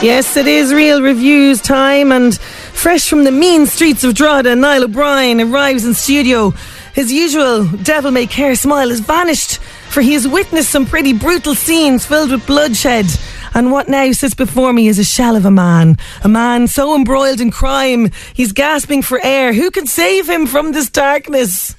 Yes, 0.00 0.36
it 0.36 0.46
is 0.46 0.72
real 0.72 1.02
reviews 1.02 1.60
time, 1.60 2.12
and 2.12 2.38
fresh 2.38 3.08
from 3.08 3.24
the 3.24 3.32
mean 3.32 3.66
streets 3.66 4.04
of 4.04 4.14
Drogheda, 4.14 4.54
Niall 4.54 4.84
O'Brien 4.84 5.40
arrives 5.40 5.84
in 5.84 5.92
studio. 5.92 6.50
His 6.94 7.12
usual 7.12 7.66
devil 7.66 8.12
may 8.12 8.28
care 8.28 8.54
smile 8.54 8.90
has 8.90 9.00
vanished, 9.00 9.58
for 9.90 10.00
he 10.00 10.12
has 10.12 10.28
witnessed 10.28 10.70
some 10.70 10.86
pretty 10.86 11.12
brutal 11.12 11.56
scenes 11.56 12.06
filled 12.06 12.30
with 12.30 12.46
bloodshed. 12.46 13.06
And 13.54 13.72
what 13.72 13.88
now 13.88 14.12
sits 14.12 14.34
before 14.34 14.72
me 14.72 14.86
is 14.86 15.00
a 15.00 15.04
shell 15.04 15.34
of 15.34 15.44
a 15.44 15.50
man. 15.50 15.96
A 16.22 16.28
man 16.28 16.68
so 16.68 16.94
embroiled 16.94 17.40
in 17.40 17.50
crime, 17.50 18.12
he's 18.34 18.52
gasping 18.52 19.02
for 19.02 19.20
air. 19.24 19.52
Who 19.52 19.72
can 19.72 19.88
save 19.88 20.28
him 20.28 20.46
from 20.46 20.70
this 20.70 20.90
darkness? 20.90 21.74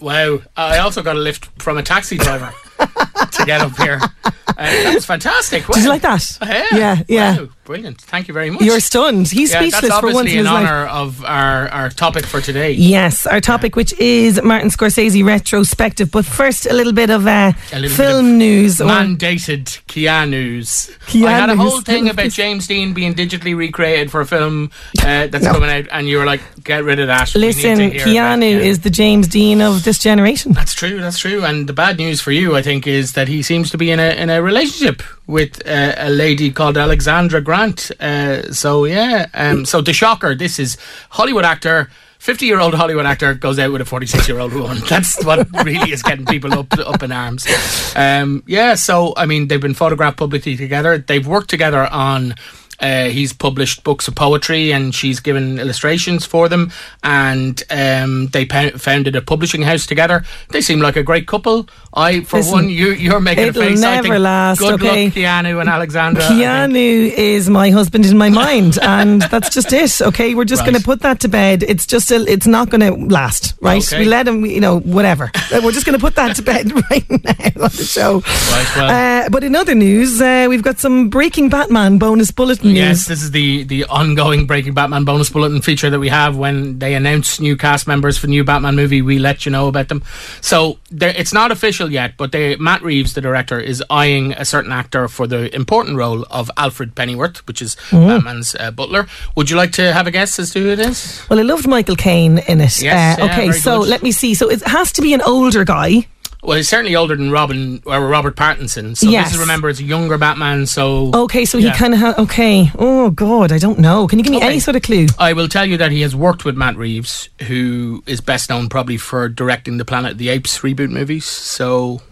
Wow. 0.00 0.42
I 0.54 0.78
also 0.78 1.02
got 1.02 1.16
a 1.16 1.20
lift 1.20 1.46
from 1.62 1.78
a 1.78 1.82
taxi 1.82 2.18
driver 2.18 2.52
to 3.32 3.44
get 3.46 3.60
up 3.60 3.76
here. 3.78 4.00
Uh, 4.56 4.62
that 4.66 4.94
was 4.94 5.04
fantastic. 5.06 5.66
Did 5.66 5.82
you 5.82 5.88
like 5.88 6.02
that? 6.02 6.38
Yeah. 6.40 6.64
Yeah, 6.70 7.02
yeah. 7.08 7.38
Wow, 7.40 7.48
brilliant. 7.64 8.00
Thank 8.02 8.28
you 8.28 8.34
very 8.34 8.50
much. 8.50 8.62
You're 8.62 8.78
stunned. 8.78 9.26
He's 9.26 9.50
yeah, 9.50 9.58
speechless 9.58 9.98
for 9.98 10.06
once 10.06 10.16
obviously 10.18 10.32
in 10.34 10.38
in 10.40 10.44
his 10.44 10.52
life. 10.52 10.68
honour 10.68 10.86
of 10.86 11.24
our, 11.24 11.68
our 11.70 11.88
topic 11.90 12.24
for 12.24 12.40
today. 12.40 12.70
Yes, 12.70 13.26
our 13.26 13.40
topic, 13.40 13.74
which 13.74 13.92
is 13.98 14.40
Martin 14.44 14.68
Scorsese 14.68 15.24
retrospective. 15.24 16.12
But 16.12 16.24
first, 16.24 16.66
a 16.66 16.72
little 16.72 16.92
bit 16.92 17.10
of 17.10 17.26
uh, 17.26 17.52
A 17.72 17.80
little 17.80 17.96
film 17.96 18.24
bit 18.26 18.32
of 18.32 18.38
news. 18.38 18.80
or- 18.80 18.84
Mandated 18.84 19.64
Keanu's. 19.88 20.90
I 21.12 21.30
had 21.30 21.50
a 21.50 21.56
whole 21.56 21.80
thing 21.80 22.08
about 22.08 22.30
James 22.30 22.68
Dean 22.68 22.94
being 22.94 23.14
digitally 23.14 23.56
recreated 23.56 24.10
for 24.12 24.20
a 24.20 24.26
film 24.26 24.70
uh, 25.02 25.26
that's 25.26 25.46
coming 25.52 25.70
out, 25.70 25.86
and 25.90 26.06
you 26.06 26.18
were 26.18 26.26
like, 26.26 26.42
"Get 26.62 26.84
rid 26.84 27.00
of 27.00 27.08
that." 27.08 27.34
Listen, 27.34 27.78
hear 27.78 27.88
about 27.88 28.06
Keanu 28.06 28.52
Keanu. 28.54 28.60
is 28.60 28.80
the 28.80 28.90
James 28.90 29.26
Dean 29.26 29.60
of 29.60 29.82
this 29.84 29.98
generation. 29.98 30.52
That's 30.52 30.74
true. 30.74 31.00
That's 31.00 31.18
true. 31.18 31.44
And 31.44 31.66
the 31.68 31.72
bad 31.72 31.96
news 31.96 32.20
for 32.20 32.30
you, 32.30 32.54
I 32.54 32.62
think, 32.62 32.86
is 32.86 33.03
that 33.12 33.28
he 33.28 33.42
seems 33.42 33.70
to 33.70 33.78
be 33.78 33.90
in 33.90 34.00
a 34.00 34.10
in 34.10 34.30
a 34.30 34.42
relationship 34.42 35.02
with 35.26 35.66
uh, 35.66 35.94
a 35.96 36.10
lady 36.10 36.50
called 36.50 36.76
Alexandra 36.76 37.40
Grant. 37.40 37.90
Uh, 38.00 38.52
so 38.52 38.84
yeah. 38.84 39.26
Um, 39.34 39.64
so 39.64 39.80
the 39.80 39.92
shocker. 39.92 40.34
This 40.34 40.58
is 40.58 40.76
Hollywood 41.10 41.44
actor. 41.44 41.90
50 42.18 42.46
year 42.46 42.58
old 42.58 42.72
Hollywood 42.72 43.04
actor 43.04 43.34
goes 43.34 43.58
out 43.58 43.70
with 43.70 43.82
a 43.82 43.84
46 43.84 44.26
year 44.28 44.38
old 44.38 44.54
woman. 44.54 44.78
That's 44.88 45.22
what 45.24 45.46
really 45.62 45.92
is 45.92 46.02
getting 46.02 46.24
people 46.24 46.54
up 46.54 46.72
up 46.72 47.02
in 47.02 47.12
arms. 47.12 47.46
Um, 47.94 48.42
yeah, 48.46 48.76
so, 48.76 49.12
I 49.14 49.26
mean, 49.26 49.48
they've 49.48 49.60
been 49.60 49.74
photographed 49.74 50.16
publicly 50.16 50.56
together. 50.56 50.96
They've 50.96 51.26
worked 51.26 51.50
together 51.50 51.86
on. 51.86 52.34
Uh, 52.80 53.04
he's 53.04 53.32
published 53.32 53.84
books 53.84 54.08
of 54.08 54.14
poetry 54.14 54.72
and 54.72 54.94
she's 54.94 55.20
given 55.20 55.58
illustrations 55.58 56.24
for 56.26 56.48
them. 56.48 56.70
And 57.02 57.62
um, 57.70 58.28
they 58.28 58.44
founded 58.46 59.16
a 59.16 59.22
publishing 59.22 59.62
house 59.62 59.86
together. 59.86 60.24
They 60.50 60.60
seem 60.60 60.80
like 60.80 60.96
a 60.96 61.02
great 61.02 61.26
couple. 61.26 61.68
I, 61.94 62.20
for 62.22 62.38
Listen, 62.38 62.52
one, 62.52 62.68
you, 62.68 62.88
you're 62.92 63.20
making 63.20 63.44
it'll 63.48 63.62
a 63.62 63.66
face. 63.66 63.82
I 63.82 63.96
never 63.96 64.08
think 64.08 64.18
last, 64.20 64.58
Good 64.58 64.74
okay? 64.82 65.04
luck, 65.04 65.14
Keanu 65.14 65.60
and 65.60 65.68
Alexandra. 65.68 66.22
Keanu 66.24 67.12
is 67.12 67.48
my 67.48 67.70
husband 67.70 68.06
in 68.06 68.18
my 68.18 68.30
mind, 68.30 68.78
and 68.82 69.22
that's 69.22 69.50
just 69.50 69.72
it. 69.72 70.00
Okay, 70.02 70.34
we're 70.34 70.44
just 70.44 70.60
Right. 70.62 70.70
going 70.70 70.78
to 70.80 70.84
put 70.84 71.00
that 71.02 71.20
to 71.20 71.28
bed. 71.28 71.62
It's 71.62 71.86
just 71.86 72.10
a, 72.10 72.16
it's 72.26 72.46
not 72.46 72.70
going 72.70 72.80
to 72.80 72.92
last, 73.14 73.54
right? 73.60 73.84
Okay. 73.86 73.98
We 74.00 74.04
let 74.06 74.26
him, 74.26 74.44
you 74.46 74.60
know, 74.60 74.80
whatever. 74.80 75.30
We're 75.52 75.72
just 75.72 75.84
going 75.86 75.98
to 75.98 76.00
put 76.00 76.14
that 76.16 76.36
to 76.36 76.42
bed 76.42 76.72
right 76.90 77.08
now 77.10 77.62
on 77.64 77.70
the 77.70 77.84
show. 77.86 78.14
Right, 78.50 78.72
well. 78.76 79.24
Uh, 79.26 79.28
but 79.28 79.44
in 79.44 79.54
other 79.54 79.74
news, 79.74 80.20
uh, 80.20 80.46
we've 80.48 80.62
got 80.62 80.78
some 80.78 81.08
Breaking 81.10 81.48
Batman 81.48 81.98
bonus 81.98 82.30
bulletin 82.30 82.63
news. 82.63 82.63
Yes, 82.64 83.06
this 83.06 83.22
is 83.22 83.30
the 83.30 83.64
the 83.64 83.84
ongoing 83.84 84.46
Breaking 84.46 84.72
Batman 84.74 85.04
bonus 85.04 85.30
bulletin 85.30 85.60
feature 85.62 85.90
that 85.90 85.98
we 86.00 86.08
have 86.08 86.36
when 86.36 86.78
they 86.78 86.94
announce 86.94 87.38
new 87.38 87.56
cast 87.56 87.86
members 87.86 88.16
for 88.16 88.26
the 88.26 88.30
new 88.30 88.42
Batman 88.44 88.74
movie. 88.74 89.02
We 89.02 89.18
let 89.18 89.44
you 89.44 89.52
know 89.52 89.68
about 89.68 89.88
them. 89.88 90.02
So 90.40 90.78
it's 90.90 91.32
not 91.32 91.50
official 91.52 91.92
yet, 91.92 92.16
but 92.16 92.32
they, 92.32 92.56
Matt 92.56 92.82
Reeves, 92.82 93.12
the 93.14 93.20
director, 93.20 93.60
is 93.60 93.82
eyeing 93.90 94.32
a 94.32 94.44
certain 94.44 94.72
actor 94.72 95.08
for 95.08 95.26
the 95.26 95.54
important 95.54 95.96
role 95.96 96.24
of 96.30 96.50
Alfred 96.56 96.94
Pennyworth, 96.94 97.46
which 97.46 97.60
is 97.60 97.76
Mm. 97.90 98.06
Batman's 98.08 98.54
uh, 98.58 98.70
butler. 98.70 99.06
Would 99.36 99.50
you 99.50 99.56
like 99.56 99.72
to 99.72 99.92
have 99.92 100.06
a 100.06 100.10
guess 100.10 100.38
as 100.38 100.50
to 100.52 100.60
who 100.60 100.68
it 100.70 100.78
is? 100.78 101.22
Well, 101.28 101.38
I 101.38 101.42
loved 101.42 101.66
Michael 101.68 101.96
Caine 101.96 102.38
in 102.48 102.60
it. 102.60 102.80
Yes, 102.80 103.18
uh, 103.18 103.24
yeah, 103.24 103.32
okay, 103.32 103.52
so 103.52 103.80
good. 103.80 103.88
let 103.90 104.02
me 104.02 104.10
see. 104.12 104.34
So 104.34 104.48
it 104.50 104.62
has 104.62 104.90
to 104.92 105.02
be 105.02 105.12
an 105.12 105.20
older 105.22 105.64
guy. 105.64 106.06
Well, 106.44 106.58
he's 106.58 106.68
certainly 106.68 106.94
older 106.94 107.16
than 107.16 107.30
Robin 107.30 107.82
or 107.86 108.06
Robert 108.06 108.36
Pattinson. 108.36 108.94
So 108.96 109.08
Yes. 109.08 109.26
this 109.28 109.34
is 109.34 109.40
remember 109.40 109.70
it's 109.70 109.80
a 109.80 109.84
younger 109.84 110.18
Batman. 110.18 110.66
So 110.66 111.10
Okay, 111.14 111.46
so 111.46 111.56
Yeah. 111.56 111.72
he 111.72 111.78
kind 111.78 111.94
of 111.94 112.00
ha- 112.00 112.14
okay. 112.18 112.70
Oh 112.78 113.08
God, 113.10 113.50
I 113.50 113.56
don't 113.58 113.78
know. 113.78 114.06
Can 114.06 114.18
you 114.18 114.22
give 114.24 114.30
me 114.32 114.36
Okay. 114.38 114.48
any 114.48 114.60
sort 114.60 114.76
of 114.76 114.82
clue? 114.82 115.06
I 115.18 115.32
will 115.32 115.48
tell 115.48 115.64
you 115.64 115.78
that 115.78 115.90
he 115.90 116.02
has 116.02 116.14
worked 116.14 116.44
with 116.44 116.54
Matt 116.54 116.76
Reeves, 116.76 117.30
who 117.48 118.02
is 118.06 118.20
best 118.20 118.50
known 118.50 118.68
probably 118.68 118.98
for 118.98 119.28
directing 119.28 119.78
the 119.78 119.84
Planet 119.86 120.12
of 120.12 120.18
the 120.18 120.28
Apes 120.28 120.58
reboot 120.58 120.90
movies. 120.90 121.24
So 121.24 122.02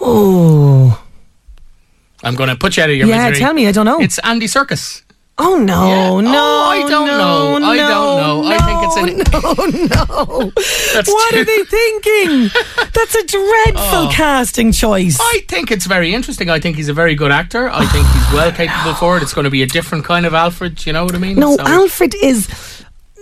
Oh, 0.00 1.00
I'm 2.22 2.34
going 2.36 2.48
to 2.50 2.56
put 2.56 2.76
you 2.76 2.82
out 2.82 2.90
of 2.90 2.96
your 2.96 3.08
yeah. 3.08 3.28
misery. 3.28 3.40
Tell 3.44 3.54
me, 3.54 3.66
I 3.66 3.72
don't 3.72 3.86
know. 3.86 3.98
It's 4.00 4.18
Andy 4.20 4.46
Serkis. 4.46 5.02
Oh 5.38 5.58
no, 5.58 5.88
Yeah. 5.88 6.20
no, 6.32 6.32
Oh, 6.38 6.70
I 6.70 6.80
don't 6.88 7.06
no, 7.06 7.58
know. 7.58 7.66
I 7.66 7.76
don't 7.76 8.16
know. 8.16 8.42
I 8.46 8.58
think 8.66 8.78
it's 8.84 9.32
no, 9.32 9.40
no. 9.96 10.50
That's 10.94 11.08
what 11.08 11.30
too- 11.32 11.40
are 11.40 11.44
they 11.44 11.64
thinking? 11.64 12.50
That's 12.94 13.14
a 13.14 13.24
dreadful 13.26 14.08
Oh. 14.08 14.10
casting 14.12 14.72
choice. 14.72 15.18
I 15.20 15.44
think 15.48 15.70
it's 15.70 15.86
very 15.86 16.14
interesting. 16.14 16.48
I 16.50 16.58
think 16.60 16.76
he's 16.76 16.88
a 16.88 16.94
very 16.94 17.14
good 17.14 17.30
actor. 17.32 17.68
I 17.70 17.84
think 17.86 18.06
he's 18.08 18.32
well 18.32 18.52
capable 18.52 18.94
for 18.94 19.16
it. 19.16 19.22
It's 19.22 19.34
going 19.34 19.44
to 19.44 19.50
be 19.50 19.62
a 19.62 19.66
different 19.66 20.04
kind 20.04 20.24
of 20.26 20.34
Alfred. 20.34 20.84
You 20.86 20.92
know 20.92 21.04
what 21.04 21.14
I 21.14 21.18
mean? 21.18 21.38
no, 21.38 21.56
So- 21.56 21.62
Alfred 21.64 22.14
is. 22.22 22.48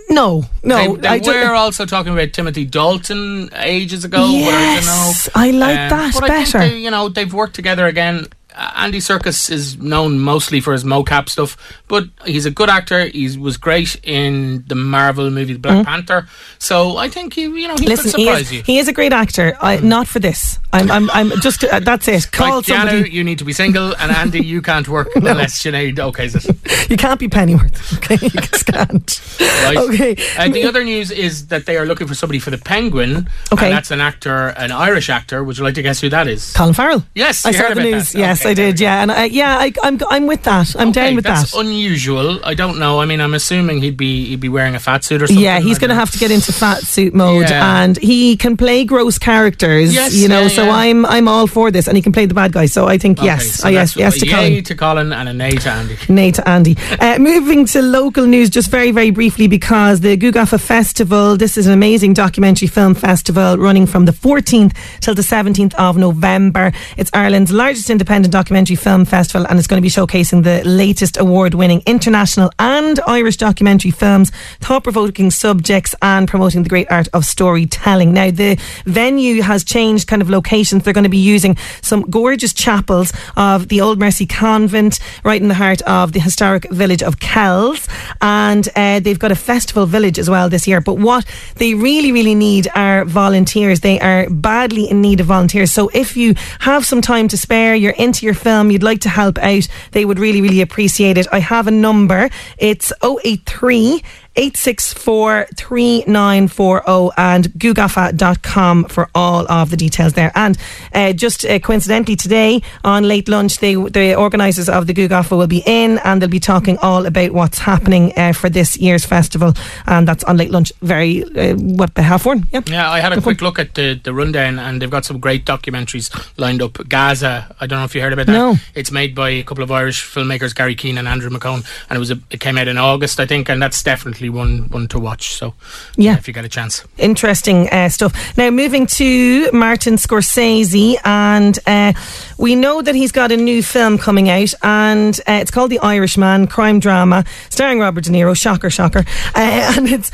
No, 0.07 0.45
no. 0.63 0.95
They, 0.95 1.01
they 1.01 1.07
I 1.07 1.19
don't- 1.19 1.55
also 1.55 1.85
talking 1.85 2.13
about 2.13 2.31
Timothy 2.31 2.63
Dalton 2.65 3.49
ages 3.55 4.05
ago. 4.05 4.27
Yes, 4.29 5.27
I 5.33 5.47
I 5.47 5.51
don't 5.51 5.59
know. 5.59 5.65
like 5.65 5.79
Um, 5.79 5.89
that 5.89 6.13
but 6.13 6.23
I 6.29 6.43
think 6.43 6.53
better. 6.53 6.59
they, 6.69 6.77
you 6.79 6.91
know, 6.91 7.09
they've 7.09 7.33
worked 7.33 7.55
together 7.55 7.87
again. 7.87 8.27
Andy 8.75 8.99
Serkis 8.99 9.49
is 9.51 9.77
known 9.77 10.19
mostly 10.19 10.59
for 10.61 10.73
his 10.73 10.83
mocap 10.83 11.29
stuff, 11.29 11.57
but 11.87 12.05
he's 12.25 12.45
a 12.45 12.51
good 12.51 12.69
actor. 12.69 13.05
He 13.07 13.37
was 13.37 13.57
great 13.57 13.99
in 14.03 14.63
the 14.67 14.75
Marvel 14.75 15.29
movie 15.29 15.57
Black 15.57 15.85
Panther. 15.85 16.27
So 16.59 16.97
I 16.97 17.09
think 17.09 17.33
he, 17.33 17.43
you 17.43 17.67
know, 17.67 17.75
he 17.75 17.85
Mm-hmm. 17.85 17.89
Listen, 17.89 18.11
could 18.11 18.19
he 18.19 18.25
surprise 18.25 18.41
is, 18.41 18.51
you. 18.53 18.63
he 18.63 18.77
is 18.79 18.87
a 18.87 18.93
great 18.93 19.13
actor. 19.13 19.57
I, 19.61 19.77
not 19.77 20.07
for 20.07 20.19
this. 20.19 20.59
I'm, 20.73 20.89
I'm, 20.91 21.09
I'm 21.11 21.29
just. 21.41 21.63
Uh, 21.63 21.79
that's 21.79 22.07
it. 22.07 22.31
Call 22.31 22.61
somebody. 22.63 23.09
you 23.09 23.23
need 23.23 23.37
to 23.39 23.45
be 23.45 23.53
single, 23.53 23.95
and 23.97 24.11
Andy, 24.11 24.41
you 24.43 24.61
can't 24.61 24.87
work 24.87 25.07
unless 25.15 25.61
Sinead 25.63 25.95
okays 25.97 26.35
it. 26.35 26.89
You 26.89 26.97
can't 26.97 27.19
be 27.19 27.27
Pennyworth. 27.29 27.75
Okay, 28.05 28.17
you 28.21 28.29
just 28.29 28.65
can't. 28.65 29.21
Right? 29.39 29.77
Okay. 29.77 30.15
Uh, 30.37 30.49
the 30.49 30.65
other 30.65 30.83
news 30.83 31.11
is 31.11 31.47
that 31.47 31.65
they 31.65 31.77
are 31.77 31.85
looking 31.85 32.07
for 32.07 32.13
somebody 32.13 32.39
for 32.39 32.51
the 32.51 32.57
Penguin. 32.57 33.27
Okay. 33.51 33.65
And 33.67 33.73
that's 33.75 33.89
an 33.91 34.01
actor, 34.01 34.47
an 34.57 34.71
Irish 34.71 35.09
actor. 35.09 35.43
Would 35.43 35.57
you 35.57 35.63
like 35.63 35.75
to 35.75 35.81
guess 35.81 36.01
who 36.01 36.09
that 36.09 36.27
is? 36.27 36.51
Colin 36.53 36.73
Farrell. 36.73 37.03
Yes, 37.15 37.45
I 37.45 37.51
saw 37.51 37.59
heard 37.59 37.77
the 37.77 37.81
about 37.81 37.83
news. 37.91 38.11
that. 38.11 38.19
Yes, 38.19 38.41
Okay, 38.41 38.44
I 38.45 38.53
did. 38.53 38.79
Yeah, 38.79 39.01
and 39.01 39.11
I, 39.11 39.25
yeah, 39.25 39.57
I, 39.57 39.71
I'm, 39.83 39.99
I'm 40.09 40.27
with 40.27 40.43
that. 40.43 40.75
I'm 40.79 40.89
Okay, 40.89 41.07
down 41.07 41.15
with 41.15 41.25
that's 41.25 41.51
that. 41.51 41.59
unusual. 41.59 42.43
I 42.45 42.53
don't 42.53 42.79
know. 42.79 42.99
I 42.99 43.05
mean, 43.05 43.21
I'm 43.21 43.33
assuming 43.33 43.81
he'd 43.81 43.97
be 43.97 44.25
he'd 44.25 44.39
be 44.39 44.49
wearing 44.49 44.75
a 44.75 44.79
fat 44.79 45.03
suit 45.03 45.21
or 45.21 45.27
something. 45.27 45.43
yeah, 45.43 45.59
he's 45.59 45.79
going 45.79 45.89
to 45.89 45.95
have 45.95 46.11
to 46.11 46.17
get 46.17 46.31
into 46.31 46.51
fat 46.53 46.79
suit 46.79 47.13
mode, 47.13 47.49
Yeah. 47.49 47.83
and 47.83 47.97
he 47.97 48.37
can 48.37 48.57
play 48.57 48.85
gross 48.85 49.17
characters. 49.17 49.93
Yes, 49.93 50.13
you 50.15 50.27
know, 50.27 50.43
yeah, 50.43 50.47
so 50.49 50.63
yeah. 50.65 50.75
I'm 50.75 51.05
I'm 51.05 51.27
all 51.27 51.47
for 51.47 51.71
this, 51.71 51.87
and 51.87 51.95
he 51.97 52.01
can 52.01 52.11
play 52.11 52.25
the 52.25 52.33
bad 52.33 52.51
guy. 52.53 52.65
So 52.65 52.87
I 52.87 52.97
think 52.97 53.17
know. 53.17 53.23
yes, 53.25 53.51
so 53.55 53.67
oh, 53.67 53.71
yes, 53.71 53.95
yes 53.95 54.19
to 54.19 54.25
Colin. 54.27 54.63
to 54.63 54.75
Colin 54.75 55.13
and 55.13 55.29
a 55.29 55.33
nay 55.33 55.51
to 55.51 55.69
Andy. 55.69 55.97
Nay 56.09 56.31
to 56.31 56.47
Andy. 56.47 56.75
Uh, 56.99 57.17
moving 57.19 57.65
to 57.67 57.81
local 57.81 58.25
news, 58.25 58.49
just 58.49 58.69
very, 58.69 58.91
very 58.91 59.09
briefly, 59.11 59.47
because 59.47 59.99
the 60.01 60.15
Guth 60.17 60.35
Gafa 60.35 60.59
Festival, 60.59 61.37
this 61.37 61.57
is 61.57 61.65
an 61.67 61.73
amazing 61.73 62.13
documentary 62.13 62.67
film 62.67 62.93
festival 62.93 63.57
running 63.57 63.85
from 63.87 64.05
the 64.05 64.11
14th 64.11 64.75
till 65.01 65.15
the 65.15 65.21
17th 65.21 65.73
of 65.75 65.97
November. 65.97 66.71
It's 66.97 67.09
Ireland's 67.13 67.51
largest 67.51 67.89
independent 67.89 68.34
documentary 68.35 68.75
film 68.75 69.05
festival, 69.05 69.47
and 69.47 69.57
it's 69.57 69.65
going 69.65 69.81
to 69.81 69.89
be 69.89 69.89
showcasing 69.89 70.43
the 70.43 70.61
latest 70.65 71.15
award 71.15 71.53
winning 71.53 71.81
international 71.85 72.51
and 72.59 72.99
Irish 73.07 73.37
documentary 73.37 73.91
films, 73.91 74.29
thought 74.59 74.83
provoking 74.83 75.31
subjects, 75.31 75.95
and 76.01 76.27
promoting 76.27 76.63
the 76.63 76.67
great 76.67 76.91
art 76.91 77.07
of 77.13 77.23
storytelling. 77.23 78.11
Now, 78.11 78.31
the 78.31 78.59
venue 78.85 79.41
has 79.41 79.63
changed 79.63 80.09
kind 80.09 80.21
of 80.21 80.29
locations. 80.29 80.83
They're 80.83 80.91
going 80.93 81.05
to 81.05 81.09
be 81.09 81.29
using 81.35 81.55
some 81.81 82.01
gorgeous 82.09 82.51
chapels 82.51 83.13
of 83.37 83.69
the 83.69 83.79
Old 83.79 83.99
Mercy 83.99 84.25
Convent, 84.25 84.99
right 85.23 85.41
in 85.41 85.47
the 85.47 85.53
heart 85.53 85.81
of 85.83 86.11
the 86.11 86.19
historic 86.19 86.69
village 86.71 87.03
of 87.03 87.21
Kells, 87.21 87.87
and 88.19 88.67
uh, 88.75 88.99
they've 88.99 89.17
got 89.17 89.31
a 89.31 89.35
festival 89.35 89.85
village 89.85 90.19
as 90.19 90.29
well 90.29 90.49
this 90.49 90.67
year. 90.67 90.81
But 90.81 90.95
what 90.95 91.25
they 91.55 91.73
really, 91.73 92.11
really 92.11 92.35
need 92.35 92.67
are 92.75 93.05
volunteers. 93.05 93.79
They 93.79 93.97
are 94.01 94.29
badly 94.29 94.89
in 94.89 94.99
need 94.99 95.21
of 95.21 95.27
volunteers. 95.27 95.71
So 95.71 95.89
if 95.93 96.17
you 96.17 96.35
have 96.59 96.85
some 96.85 97.01
time 97.01 97.29
to 97.29 97.37
spare, 97.37 97.75
you're 97.75 97.93
into 97.93 98.24
your 98.25 98.33
film, 98.33 98.71
you'd 98.71 98.83
like 98.83 98.99
to 99.01 99.09
help 99.09 99.37
out, 99.37 99.67
they 99.91 100.03
would 100.03 100.19
really, 100.19 100.41
really 100.41 100.61
appreciate 100.61 101.17
it. 101.17 101.27
I 101.31 101.39
have 101.39 101.67
a 101.67 101.71
number. 101.71 102.29
It's 102.57 102.91
083 103.01 104.03
864 104.35 105.47
3940 105.55 107.13
and 107.17 107.45
guthgafa.com 107.53 108.85
for 108.85 109.09
all 109.15 109.49
of 109.51 109.69
the 109.69 109.77
details 109.77 110.13
there. 110.13 110.31
And 110.35 110.57
uh, 110.93 111.13
just 111.13 111.45
uh, 111.45 111.59
coincidentally, 111.59 112.15
today 112.15 112.61
on 112.83 113.07
late 113.07 113.27
lunch, 113.27 113.59
they, 113.59 113.75
the 113.75 114.15
organisers 114.15 114.69
of 114.69 114.87
the 114.87 114.93
Guth 114.93 115.11
Gafa 115.11 115.37
will 115.37 115.47
be 115.47 115.63
in 115.65 115.99
and 115.99 116.21
they'll 116.21 116.29
be 116.29 116.39
talking 116.39 116.77
all 116.79 117.05
about 117.05 117.31
what's 117.31 117.59
happening 117.59 118.13
uh, 118.17 118.33
for 118.33 118.49
this 118.49 118.77
year's 118.77 119.05
festival. 119.05 119.53
And 119.85 120.07
that's 120.07 120.23
on 120.25 120.37
late 120.37 120.51
lunch, 120.51 120.71
very, 120.81 121.23
uh, 121.23 121.55
what, 121.55 121.97
half 121.97 122.25
one? 122.25 122.47
Yeah. 122.51 122.61
Yeah, 122.67 122.91
I 122.91 122.99
had 122.99 123.13
a 123.13 123.21
quick 123.21 123.41
look 123.41 123.59
at 123.59 123.75
the, 123.75 123.99
the 124.03 124.13
rundown 124.13 124.59
and 124.59 124.81
they've 124.81 124.89
got 124.89 125.05
some 125.05 125.19
great 125.19 125.45
documentaries 125.45 126.11
lined 126.37 126.61
up. 126.61 126.77
Gaza, 126.89 127.55
I 127.59 127.67
don't 127.67 127.79
know 127.79 127.85
if 127.85 127.95
you 127.95 128.01
heard 128.01 128.13
about 128.13 128.25
that. 128.27 128.33
No. 128.33 128.55
It's 128.73 128.91
made 128.91 129.15
by 129.15 129.29
a 129.29 129.43
couple 129.43 129.63
of 129.63 129.71
Irish 129.71 130.03
filmmakers, 130.03 130.53
Garry 130.53 130.75
Keane 130.75 130.97
and 130.97 131.07
Andrew 131.07 131.29
McConnell, 131.29 131.65
and 131.89 131.97
it 131.97 131.99
was 131.99 132.11
a, 132.11 132.19
it 132.29 132.39
came 132.39 132.57
out 132.57 132.67
in 132.67 132.77
August, 132.77 133.19
I 133.19 133.25
think, 133.25 133.49
and 133.49 133.61
that's 133.61 133.81
definitely 133.81 134.24
one 134.29 134.67
one 134.69 134.87
to 134.89 134.99
watch. 134.99 135.33
So 135.35 135.53
Yeah. 135.97 136.17
if 136.17 136.27
you 136.27 136.33
get 136.33 136.45
a 136.45 136.49
chance. 136.49 136.83
interesting 136.97 137.69
uh, 137.69 137.89
stuff. 137.89 138.13
Now, 138.37 138.49
moving 138.49 138.85
to 138.87 139.49
Martin 139.51 139.95
Scorsese, 139.95 140.95
and 141.05 141.57
uh, 141.67 141.93
we 142.37 142.55
know 142.55 142.81
that 142.81 142.95
he's 142.95 143.11
got 143.11 143.31
a 143.31 143.37
new 143.37 143.61
film 143.63 143.97
coming 143.97 144.29
out, 144.29 144.53
and 144.63 145.19
uh, 145.27 145.39
it's 145.41 145.51
called 145.51 145.71
The 145.71 145.79
Irishman, 145.79 146.47
crime 146.47 146.79
drama, 146.79 147.23
starring 147.49 147.79
Robert 147.79 148.03
De 148.05 148.09
Niro. 148.11 148.35
Shocker, 148.35 148.69
shocker. 148.69 149.03
Uh, 149.35 149.73
and 149.77 149.87
it's 149.89 150.11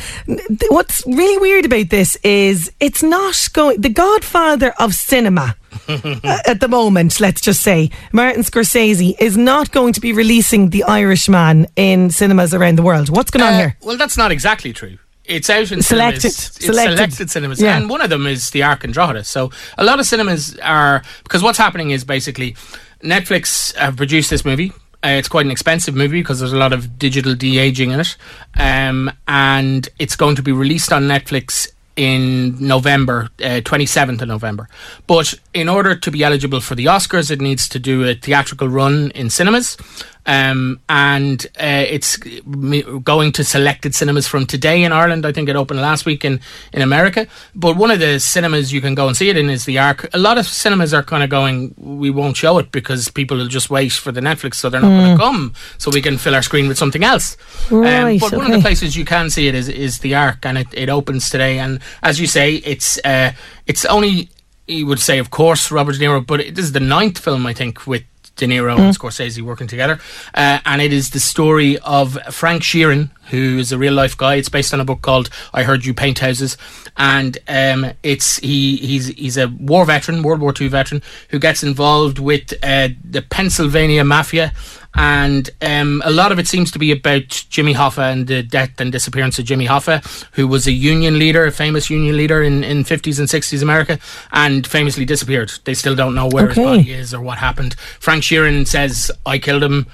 what's 0.70 1.04
really 1.06 1.38
weird 1.38 1.66
about 1.66 1.90
this 1.90 2.16
is 2.24 2.72
it's 2.80 3.04
not 3.04 3.50
going. 3.54 3.82
The 3.82 3.90
Godfather 3.90 4.74
of 4.80 4.94
cinema. 4.94 5.56
at 5.88 6.60
the 6.60 6.68
moment, 6.70 7.20
let's 7.20 7.42
just 7.42 7.62
say, 7.62 7.90
Martin 8.12 8.44
Scorsese 8.44 9.16
is 9.20 9.38
not 9.38 9.72
going 9.72 9.94
to 9.94 10.02
be 10.02 10.14
releasing 10.14 10.70
The 10.70 10.84
Irishman 10.84 11.68
in 11.76 12.10
cinemas 12.10 12.54
around 12.54 12.78
the 12.78 12.84
world. 12.84 13.10
What's 13.10 13.32
going 13.32 13.44
on 13.46 13.54
Uh, 13.54 13.58
here? 13.58 13.78
Well, 13.82 13.98
that's 13.98 14.18
not 14.18 14.32
exactly 14.32 14.74
true. 14.74 14.98
It's 15.26 15.50
out 15.50 15.72
in 15.72 15.82
Selected. 15.82 16.32
cinemas. 16.32 16.66
Selected. 16.66 16.96
selected 16.98 17.30
cinemas, 17.32 17.62
Yeah. 17.62 17.78
and 17.78 17.90
one 17.90 18.02
of 18.02 18.10
them 18.10 18.28
is 18.28 18.50
the 18.50 18.64
Arc 18.64 18.84
and 18.84 18.94
Drogheda. 18.94 19.24
So 19.24 19.50
a 19.78 19.84
lot 19.84 20.00
of 20.00 20.06
cinemas 20.06 20.58
are 20.62 21.04
because 21.24 21.42
what's 21.44 21.58
happening 21.58 21.92
is 21.92 22.04
basically 22.04 22.56
Netflix 23.04 23.74
have 23.78 23.96
produced 23.98 24.30
this 24.30 24.44
movie. 24.44 24.74
Uh, 25.04 25.10
it's 25.10 25.28
quite 25.30 25.46
an 25.46 25.52
expensive 25.52 25.96
movie 25.96 26.22
because 26.22 26.40
there's 26.40 26.54
a 26.54 26.58
lot 26.58 26.74
of 26.74 27.00
digital 27.00 27.34
de 27.34 27.58
aging 27.60 27.92
in 27.92 28.00
it, 28.02 28.16
um, 28.60 29.12
and 29.28 29.90
it's 30.00 30.16
going 30.16 30.36
to 30.36 30.44
be 30.44 30.52
released 30.52 30.92
on 30.92 31.04
Netflix 31.04 31.68
in 32.02 32.58
November, 32.60 33.30
uh, 33.44 33.62
27th 33.62 34.24
of 34.24 34.28
November. 34.28 34.68
But 35.06 35.36
in 35.54 35.70
order 35.70 35.94
to 35.94 36.10
be 36.10 36.24
eligible 36.24 36.60
for 36.60 36.74
the 36.74 36.86
Oscars, 36.86 37.30
it 37.30 37.40
needs 37.40 37.70
to 37.70 37.78
do 37.78 38.04
a 38.08 38.16
theatrical 38.16 38.68
run 38.68 39.12
in 39.12 39.30
cinemas. 39.30 39.78
Um, 40.26 40.80
and 40.88 41.44
uh, 41.60 41.86
it's 41.90 42.18
going 42.18 43.32
to 43.32 43.44
selected 43.44 43.96
cinemas 43.96 44.28
from 44.28 44.46
today 44.46 44.84
in 44.84 44.92
Ireland. 44.92 45.26
I 45.26 45.32
think 45.32 45.50
it 45.50 45.56
opened 45.56 45.82
last 45.82 46.06
week 46.06 46.24
in, 46.24 46.40
in 46.74 46.82
America. 46.82 47.28
But 47.56 47.76
one 47.76 47.90
of 47.90 48.00
the 48.00 48.20
cinemas 48.20 48.72
you 48.72 48.82
can 48.82 48.94
go 48.94 49.08
and 49.08 49.18
see 49.18 49.30
it 49.30 49.38
in 49.38 49.50
is 49.50 49.66
the 49.66 49.80
Arc. 49.80 50.08
A 50.14 50.20
lot 50.20 50.38
of 50.38 50.46
cinemas 50.46 50.94
are 50.94 51.04
kind 51.04 51.24
of 51.24 51.30
going, 51.30 51.74
we 51.78 52.12
won't 52.12 52.38
show 52.38 52.60
it 52.60 52.72
because 52.72 53.10
people 53.10 53.38
will 53.38 53.48
just 53.48 53.70
wait 53.70 53.92
for 53.92 54.12
the 54.12 54.22
Netflix, 54.22 54.56
so 54.56 54.70
they're 54.70 54.82
not 54.82 54.90
going 54.90 55.18
to 55.18 55.24
come, 55.24 55.54
so 55.78 55.90
we 55.92 56.02
can 56.02 56.18
fill 56.18 56.36
our 56.36 56.44
screen 56.44 56.68
with 56.68 56.78
something 56.78 57.04
else. 57.04 57.36
Right, 57.70 58.20
but 58.20 58.34
one 58.34 58.46
of 58.46 58.52
the 58.52 58.62
places 58.62 58.96
you 58.96 59.06
can 59.06 59.30
see 59.30 59.48
it 59.48 59.56
is, 59.56 59.70
is 59.70 60.00
the 60.00 60.16
Arc, 60.16 60.46
and 60.46 60.58
it, 60.58 60.68
it 60.74 60.90
opens 60.90 61.30
today. 61.30 61.60
And 61.60 61.80
as 62.04 62.20
you 62.20 62.28
say, 62.28 62.56
it's 62.56 63.00
uh, 63.04 63.32
it's 63.66 63.86
only 63.86 64.30
you 64.68 64.86
would 64.86 65.00
say, 65.00 65.18
of 65.18 65.32
course, 65.32 65.72
Robert 65.72 65.94
De 65.94 66.06
Niro, 66.06 66.26
but 66.26 66.40
it 66.40 66.58
is 66.58 66.72
the 66.72 66.80
ninth 66.80 67.18
film 67.18 67.46
I 67.46 67.54
think 67.54 67.86
with 67.88 68.04
De 68.38 68.48
Niro 68.48 68.78
and 68.78 68.96
Scorsese 68.98 69.42
working 69.42 69.68
together, 69.68 70.00
uh, 70.34 70.60
and 70.66 70.82
it 70.82 70.92
is 70.92 71.12
the 71.12 71.20
story 71.20 71.78
of 71.80 72.18
Frank 72.32 72.64
Sheeran, 72.64 73.12
who 73.30 73.60
is 73.60 73.72
a 73.72 73.78
real 73.78 73.94
life 73.94 74.18
guy. 74.18 74.36
It's 74.36 74.50
based 74.50 74.74
on 74.74 74.80
a 74.80 74.86
book 74.86 75.02
called 75.02 75.30
"I 75.54 75.64
Heard 75.64 75.86
You 75.86 75.94
Paint 75.94 76.20
Houses," 76.20 76.58
and 76.98 77.38
um, 77.48 77.92
it's 78.04 78.38
he 78.38 78.78
he's 78.78 79.08
he's 79.08 79.38
a 79.38 79.48
war 79.48 79.86
veteran, 79.86 80.24
World 80.24 80.42
War 80.42 80.54
II 80.60 80.70
veteran, 80.70 81.04
who 81.30 81.40
gets 81.40 81.62
involved 81.62 82.20
with 82.20 82.54
uh, 82.64 82.90
the 83.04 83.22
Pennsylvania 83.22 84.04
mafia. 84.04 84.54
And 84.94 85.50
um, 85.62 86.02
a 86.06 86.12
lot 86.12 86.32
of 86.34 86.40
it 86.40 86.48
seems 86.48 86.70
to 86.72 86.80
be 86.80 86.92
about 86.92 87.46
Jimmy 87.50 87.74
Hoffa 87.74 88.12
and 88.12 88.28
the 88.28 88.44
death 88.44 88.72
and 88.80 88.92
disappearance 88.92 89.40
of 89.40 89.46
Jimmy 89.46 89.66
Hoffa, 89.66 90.04
who 90.34 90.48
was 90.48 90.68
a 90.68 90.72
union 90.74 91.18
leader, 91.18 91.46
a 91.46 91.52
famous 91.52 91.90
union 91.90 92.18
leader 92.18 92.44
in, 92.44 92.64
in 92.64 92.84
50s 92.84 93.18
and 93.18 93.28
60s 93.30 93.62
America, 93.62 94.00
and 94.34 94.68
famously 94.68 95.06
disappeared. 95.06 95.52
They 95.64 95.74
still 95.76 95.96
don't 95.96 96.14
know 96.14 96.28
where 96.28 96.50
Okay. 96.50 96.62
his 96.62 96.66
body 96.78 96.92
is 96.92 97.14
or 97.14 97.22
what 97.22 97.38
happened. 97.38 97.76
Frank 98.00 98.24
Sheeran 98.24 98.68
says, 98.68 99.10
I 99.26 99.40
killed 99.40 99.64
him. 99.64 99.88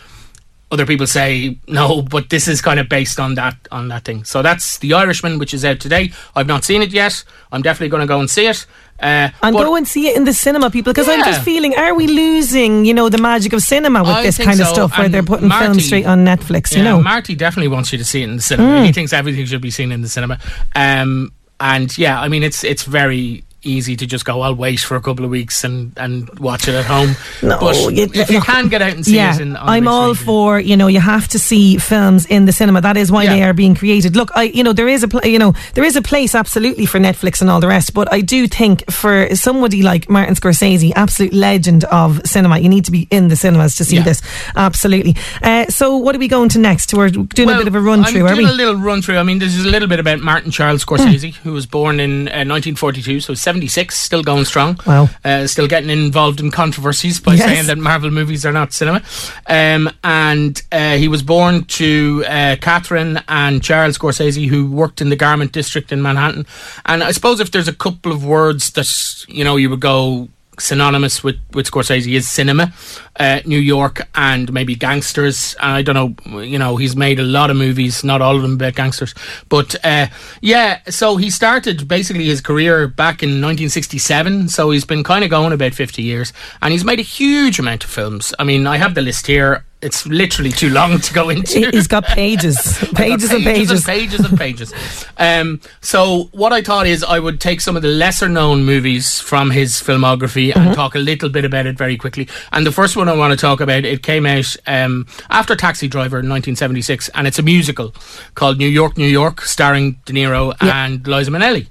Other 0.69 0.85
people 0.85 1.07
say 1.07 1.57
no, 1.67 2.01
but 2.01 2.29
this 2.29 2.47
is 2.47 2.61
kind 2.61 2.77
of 2.79 2.89
based 2.89 3.19
on 3.19 3.35
that 3.35 3.55
on 3.71 3.87
that 3.87 4.03
thing. 4.03 4.25
So 4.25 4.41
that's 4.41 4.79
The 4.79 4.93
Irishman, 4.93 5.39
which 5.39 5.53
is 5.53 5.63
out 5.63 5.79
today. 5.79 6.11
I've 6.35 6.47
not 6.47 6.65
seen 6.65 6.81
it 6.81 6.91
yet. 6.91 7.23
I'm 7.53 7.61
definitely 7.61 7.87
going 7.89 8.01
to 8.01 8.07
go 8.07 8.19
and 8.19 8.29
see 8.29 8.47
it. 8.47 8.65
Uh, 8.99 9.29
And 9.43 9.55
go 9.55 9.75
and 9.75 9.87
see 9.87 10.07
it 10.09 10.17
in 10.17 10.25
the 10.25 10.33
cinema, 10.33 10.69
people, 10.71 10.91
because 10.91 11.07
I'm 11.07 11.23
just 11.23 11.43
feeling, 11.43 11.75
are 11.75 11.93
we 11.93 12.07
losing, 12.07 12.83
you 12.83 12.93
know, 12.95 13.09
the 13.09 13.19
magic 13.19 13.53
of 13.53 13.61
cinema 13.61 14.01
with 14.01 14.09
I 14.09 14.23
this 14.23 14.37
kind 14.37 14.59
of 14.59 14.67
so, 14.67 14.73
stuff 14.73 14.97
where 14.97 15.07
they're 15.07 15.21
putting 15.23 15.47
Marty- 15.47 15.65
films 15.67 15.85
straight 15.85 16.07
on 16.07 16.25
Netflix, 16.25 16.71
you 16.71 16.79
yeah, 16.79 16.89
know? 16.95 17.01
Marty 17.01 17.35
definitely 17.35 17.67
wants 17.67 17.91
you 17.93 17.99
to 17.99 18.03
see 18.03 18.21
it 18.23 18.29
in 18.29 18.35
the 18.37 18.41
cinema. 18.41 18.83
He 18.85 18.91
thinks 18.91 19.13
everything 19.13 19.45
should 19.45 19.61
be 19.61 19.71
seen 19.71 19.91
in 19.91 20.01
the 20.01 20.09
cinema. 20.09 20.39
Um, 20.75 21.31
and 21.59 21.95
yeah, 21.97 22.19
I 22.19 22.27
mean, 22.27 22.43
it's 22.43 22.63
it's 22.63 22.83
very 22.83 23.43
easy 23.63 23.95
to 23.95 24.05
just 24.05 24.23
go. 24.25 24.41
I'll 24.41 24.55
wait 24.55 24.79
for 24.79 24.95
a 24.95 25.01
couple 25.01 25.25
of 25.25 25.31
weeks 25.31 25.63
and, 25.63 25.91
and 25.97 26.29
watch 26.39 26.67
it 26.67 26.75
at 26.75 26.85
home. 26.85 27.15
No, 27.41 27.59
but 27.59 27.75
you- 27.93 28.03
if 28.13 28.29
you 28.29 28.37
look, 28.37 28.45
can 28.45 28.67
get 28.69 28.81
out 28.81 28.93
and 28.93 29.05
see 29.05 29.15
yeah, 29.15 29.35
it, 29.35 29.41
in, 29.41 29.55
on 29.55 29.67
I'm 29.69 29.87
all 29.87 30.13
screen, 30.15 30.25
for 30.25 30.59
you 30.59 30.77
know 30.77 30.87
you 30.87 30.99
have 30.99 31.27
to 31.29 31.39
see 31.39 31.77
films 31.77 32.25
in 32.27 32.45
the 32.45 32.51
cinema. 32.51 32.81
That 32.81 32.97
is 32.97 33.11
why 33.11 33.23
Yeah. 33.23 33.35
they 33.35 33.43
are 33.43 33.53
being 33.53 33.75
created. 33.75 34.15
Look, 34.15 34.31
I 34.35 34.43
you 34.43 34.63
know 34.63 34.73
there 34.73 34.87
is 34.87 35.03
a 35.03 35.07
pl- 35.07 35.25
you 35.25 35.39
know 35.39 35.53
there 35.73 35.83
is 35.83 35.95
a 35.95 36.01
place 36.01 36.35
absolutely 36.35 36.85
for 36.85 36.99
Netflix 36.99 37.41
and 37.41 37.49
all 37.49 37.59
the 37.59 37.67
rest, 37.67 37.93
but 37.93 38.11
I 38.13 38.21
do 38.21 38.47
think 38.47 38.89
for 38.91 39.35
somebody 39.35 39.81
like 39.81 40.09
Martin 40.09 40.35
Scorsese, 40.35 40.91
absolute 40.95 41.33
legend 41.33 41.83
of 41.85 42.21
cinema, 42.25 42.59
you 42.59 42.69
need 42.69 42.85
to 42.85 42.91
be 42.91 43.07
in 43.11 43.27
the 43.27 43.35
cinemas 43.35 43.75
to 43.77 43.85
see 43.85 43.97
Yeah. 43.97 44.03
this. 44.03 44.21
Absolutely. 44.55 45.15
Uh, 45.41 45.65
so 45.67 45.97
what 45.97 46.15
are 46.15 46.19
we 46.19 46.27
going 46.27 46.49
to 46.49 46.59
next? 46.59 46.93
We're 46.93 47.09
doing 47.09 47.49
a 47.49 47.57
bit 47.57 47.67
of 47.67 47.75
a 47.75 47.81
run 47.81 48.03
through, 48.03 48.21
I'm 48.27 48.33
are 48.33 48.35
doing 48.35 48.47
we? 48.47 48.51
a 48.53 48.55
little 48.55 48.75
run 48.75 49.01
through. 49.01 49.17
I 49.17 49.23
mean, 49.23 49.39
this 49.39 49.55
is 49.55 49.65
a 49.65 49.69
little 49.69 49.87
bit 49.87 49.99
about 49.99 50.19
Martin 50.19 50.51
Charles 50.51 50.83
Scorsese, 50.85 51.33
who 51.35 51.53
was 51.53 51.65
born 51.65 51.99
in 51.99 52.27
uh, 52.29 52.45
1942, 52.45 53.19
so 53.21 53.33
76, 53.47 53.97
still 53.97 54.23
going 54.23 54.43
strong. 54.43 54.77
Wow. 54.85 55.07
Uh, 55.23 55.47
still 55.47 55.67
getting 55.69 55.89
involved 55.89 56.41
in 56.41 56.51
controversies 56.51 57.21
by 57.21 57.35
Yes. 57.35 57.45
saying 57.45 57.67
that 57.67 57.77
Marvel 57.77 58.11
movies 58.11 58.45
are 58.45 58.51
not 58.51 58.73
cinema. 58.73 59.01
Um, 59.47 59.89
and 60.03 60.61
uh, 60.73 60.97
he 60.97 61.07
was 61.07 61.21
born 61.23 61.63
to 61.79 62.25
uh, 62.27 62.57
Catherine 62.59 63.21
and 63.29 63.63
Charles 63.63 63.97
Scorsese, 63.97 64.47
who 64.49 64.69
worked 64.69 64.99
in 64.99 65.07
the 65.07 65.15
garment 65.15 65.53
district 65.53 65.93
in 65.93 66.01
Manhattan. 66.01 66.45
And 66.85 67.01
I 67.01 67.11
suppose 67.13 67.39
if 67.39 67.51
there's 67.51 67.69
a 67.69 67.73
couple 67.75 68.11
of 68.11 68.25
words 68.25 68.71
that 68.71 68.89
you 69.29 69.45
know 69.45 69.55
you 69.55 69.69
would 69.69 69.79
go 69.79 70.27
synonymous 70.59 71.23
with, 71.23 71.37
with 71.53 71.69
Scorsese 71.69 72.13
is 72.15 72.27
cinema, 72.27 72.73
uh, 73.19 73.41
New 73.45 73.59
York, 73.59 74.07
and 74.15 74.51
maybe 74.51 74.75
gangsters. 74.75 75.55
I 75.59 75.81
don't 75.81 75.95
know, 76.25 76.41
you 76.41 76.57
know, 76.57 76.77
he's 76.77 76.95
made 76.95 77.19
a 77.19 77.23
lot 77.23 77.49
of 77.49 77.57
movies, 77.57 78.03
not 78.03 78.21
all 78.21 78.35
of 78.35 78.41
them 78.41 78.53
about 78.53 78.75
gangsters. 78.75 79.13
But 79.49 79.75
uh, 79.85 80.07
yeah, 80.41 80.81
so 80.89 81.17
he 81.17 81.29
started 81.29 81.87
basically 81.87 82.25
his 82.25 82.41
career 82.41 82.87
back 82.87 83.23
in 83.23 83.29
1967. 83.29 84.49
So 84.49 84.71
he's 84.71 84.85
been 84.85 85.03
kind 85.03 85.23
of 85.23 85.29
going 85.29 85.53
about 85.53 85.73
50 85.73 86.01
years, 86.01 86.33
and 86.61 86.71
he's 86.71 86.85
made 86.85 86.99
a 86.99 87.03
huge 87.03 87.59
amount 87.59 87.83
of 87.83 87.89
films. 87.89 88.33
I 88.39 88.43
mean, 88.43 88.67
I 88.67 88.77
have 88.77 88.95
the 88.95 89.01
list 89.01 89.27
here. 89.27 89.63
It's 89.87 90.05
literally 90.05 90.51
too 90.51 90.69
long 90.69 90.99
to 90.99 91.13
go 91.13 91.29
into. 91.29 91.59
He- 91.59 91.69
He's 91.77 91.87
got 91.87 92.03
pages, 92.05 92.55
I've 92.83 92.89
got 92.91 92.95
pages 92.97 93.31
and 93.31 93.43
pages. 93.43 93.71
and 93.71 93.83
pages 93.85 94.19
and 94.27 94.37
pages. 94.37 94.73
um, 95.17 95.59
so 95.81 96.29
what 96.33 96.51
I 96.53 96.61
thought 96.61 96.85
is 96.87 97.03
I 97.03 97.19
would 97.19 97.39
take 97.39 97.61
some 97.61 97.75
of 97.75 97.81
the 97.81 97.87
lesser 98.03 98.27
known 98.29 98.65
movies 98.65 99.19
from 99.21 99.49
his 99.51 99.73
filmography 99.75 100.47
Mm-hmm. 100.51 100.59
and 100.67 100.75
talk 100.75 100.95
a 100.95 100.99
little 100.99 101.29
bit 101.29 101.45
about 101.45 101.65
it 101.65 101.77
very 101.77 101.97
quickly. 101.97 102.27
And 102.51 102.65
the 102.65 102.71
first 102.71 102.95
one 102.97 103.07
I 103.09 103.15
want 103.15 103.31
to 103.31 103.37
talk 103.37 103.59
about 103.61 103.85
it 103.85 104.03
came 104.03 104.25
out 104.25 104.55
um, 104.67 105.05
after 105.29 105.55
Taxi 105.55 105.87
Driver 105.87 106.17
in 106.19 106.29
1976, 106.29 107.09
and 107.15 107.27
it's 107.27 107.39
a 107.39 107.43
musical 107.43 107.93
called 108.35 108.57
New 108.57 108.67
York, 108.67 108.97
New 108.97 109.07
York, 109.07 109.41
starring 109.41 109.99
De 110.05 110.13
Niro 110.13 110.53
Yeah. 110.61 110.85
and 110.85 111.05
Liza 111.07 111.31
Minnelli. 111.31 111.67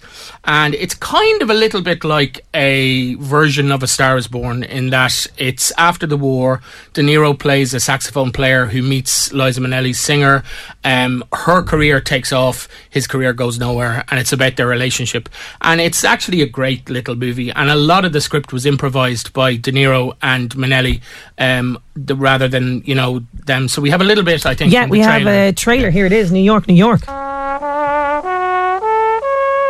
And 0.47 0.75
it's 0.75 0.95
kind 0.95 1.43
of 1.43 1.51
a 1.51 1.55
little 1.55 1.83
bit 1.83 2.05
like 2.05 2.47
a 2.55 3.15
version 3.17 3.73
of 3.73 3.83
A 3.83 3.87
Star 3.89 4.17
Is 4.17 4.29
Born 4.29 4.63
in 4.63 4.91
that 4.91 5.27
it's 5.37 5.73
after 5.77 6.07
the 6.07 6.17
war. 6.17 6.63
De 6.93 7.03
Niro 7.03 7.37
plays 7.37 7.75
a 7.75 7.81
saxophone 7.81 8.31
player 8.31 8.67
who 8.67 8.81
meets 8.81 9.33
Liza 9.33 9.61
Minnelli's 9.61 9.99
singer. 9.99 10.45
Um, 10.85 11.25
her 11.33 11.63
career 11.63 12.01
takes 12.01 12.33
off, 12.33 12.69
his 12.89 13.09
career 13.09 13.33
goes 13.33 13.59
nowhere, 13.59 14.05
and 14.09 14.21
it's 14.21 14.33
about 14.33 14.57
their 14.57 14.69
relationship. 14.69 15.29
And 15.63 15.81
it's 15.81 16.05
actually 16.05 16.43
a 16.43 16.47
great 16.47 16.89
little 16.89 17.17
movie, 17.17 17.51
and 17.51 17.69
a 17.69 17.75
lot 17.75 18.05
of 18.05 18.13
the 18.13 18.21
script 18.21 18.53
was 18.53 18.65
improvised 18.65 19.33
by 19.33 19.57
De 19.57 19.73
Niro 19.73 20.17
and 20.23 20.51
Minnelli, 20.51 21.01
um, 21.39 21.79
the, 21.95 22.15
rather 22.15 22.47
than 22.47 22.83
you 22.85 22.95
know 22.95 23.21
them. 23.35 23.67
So 23.69 23.83
we 23.83 23.91
have 23.91 24.01
a 24.01 24.05
little 24.05 24.25
bit, 24.25 24.47
I 24.47 24.55
think. 24.55 24.73
Yeah, 24.73 24.87
we 24.87 25.01
have 25.01 25.27
a 25.27 25.53
trailer. 25.53 25.91
Here 25.91 26.07
it 26.07 26.13
is 26.13 26.31
New 26.31 26.43
York, 26.43 26.69
New 26.69 26.75
York. 26.75 27.03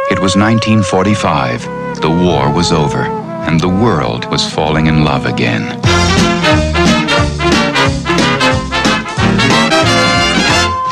It 0.08 0.20
was 0.20 0.36
1945. 0.36 2.00
The 2.00 2.08
war 2.08 2.52
was 2.52 2.70
over, 2.70 3.02
and 3.48 3.58
the 3.58 3.68
world 3.68 4.24
was 4.30 4.46
falling 4.48 4.86
in 4.86 5.02
love 5.02 5.26
again. 5.26 5.66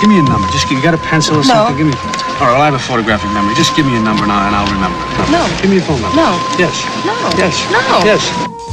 Give 0.00 0.10
me 0.10 0.18
a 0.18 0.26
number. 0.26 0.48
Just 0.50 0.68
you 0.68 0.82
got 0.82 0.94
a 0.94 0.98
pencil 0.98 1.38
or 1.38 1.44
something? 1.44 1.76
Give 1.78 1.86
me. 1.86 1.94
All 2.42 2.50
right, 2.50 2.58
I'll 2.58 2.64
have 2.66 2.74
a 2.74 2.78
photographic 2.78 3.30
memory. 3.30 3.54
Just 3.54 3.76
give 3.76 3.86
me 3.86 3.96
a 3.96 4.02
number 4.02 4.26
now, 4.26 4.46
and 4.50 4.54
I'll 4.56 4.66
remember. 4.66 4.98
No. 5.30 5.46
Give 5.62 5.70
me 5.70 5.78
a 5.78 5.82
phone 5.86 6.02
number. 6.02 6.16
No. 6.16 6.34
Yes. 6.58 6.74
No. 7.06 7.14
Yes. 7.38 7.54
No. 7.70 8.02
Yes. 8.02 8.22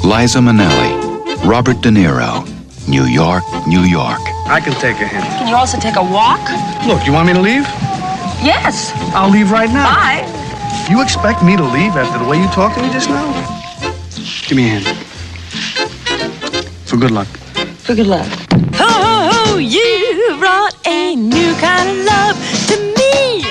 Liza 0.03 0.39
Minnelli, 0.39 1.45
Robert 1.45 1.79
De 1.81 1.89
Niro, 1.89 2.41
New 2.87 3.05
York, 3.05 3.43
New 3.67 3.81
York. 3.81 4.19
I 4.49 4.59
can 4.59 4.73
take 4.81 4.97
a 4.97 5.07
hint. 5.07 5.23
Can 5.37 5.47
you 5.47 5.55
also 5.55 5.77
take 5.77 5.95
a 5.97 6.03
walk? 6.03 6.41
Look, 6.87 7.05
you 7.05 7.13
want 7.13 7.27
me 7.27 7.33
to 7.33 7.39
leave? 7.39 7.67
Yes. 8.43 8.91
I'll 9.13 9.29
leave 9.29 9.51
right 9.51 9.69
now. 9.69 9.85
Bye. 9.85 10.87
You 10.89 11.01
expect 11.01 11.43
me 11.43 11.55
to 11.57 11.63
leave 11.63 11.95
after 11.95 12.17
the 12.17 12.25
way 12.29 12.37
you 12.39 12.47
talked 12.47 12.75
to 12.77 12.81
me 12.81 12.91
just 12.91 13.09
now? 13.09 13.25
Give 14.47 14.57
me 14.57 14.65
a 14.65 14.79
hand. 14.79 14.97
For 16.87 16.97
good 16.97 17.11
luck. 17.11 17.27
For 17.85 17.95
good 17.95 18.07
luck. 18.07 18.27
Ho, 18.75 18.87
ho, 18.87 19.29
ho, 19.31 19.57
you 19.57 20.35
brought 20.39 20.75
a 20.87 21.15
new 21.15 21.53
kind 21.55 21.89
of 21.89 22.05
love 22.05 22.67
to 22.67 22.93
me. 22.97 23.45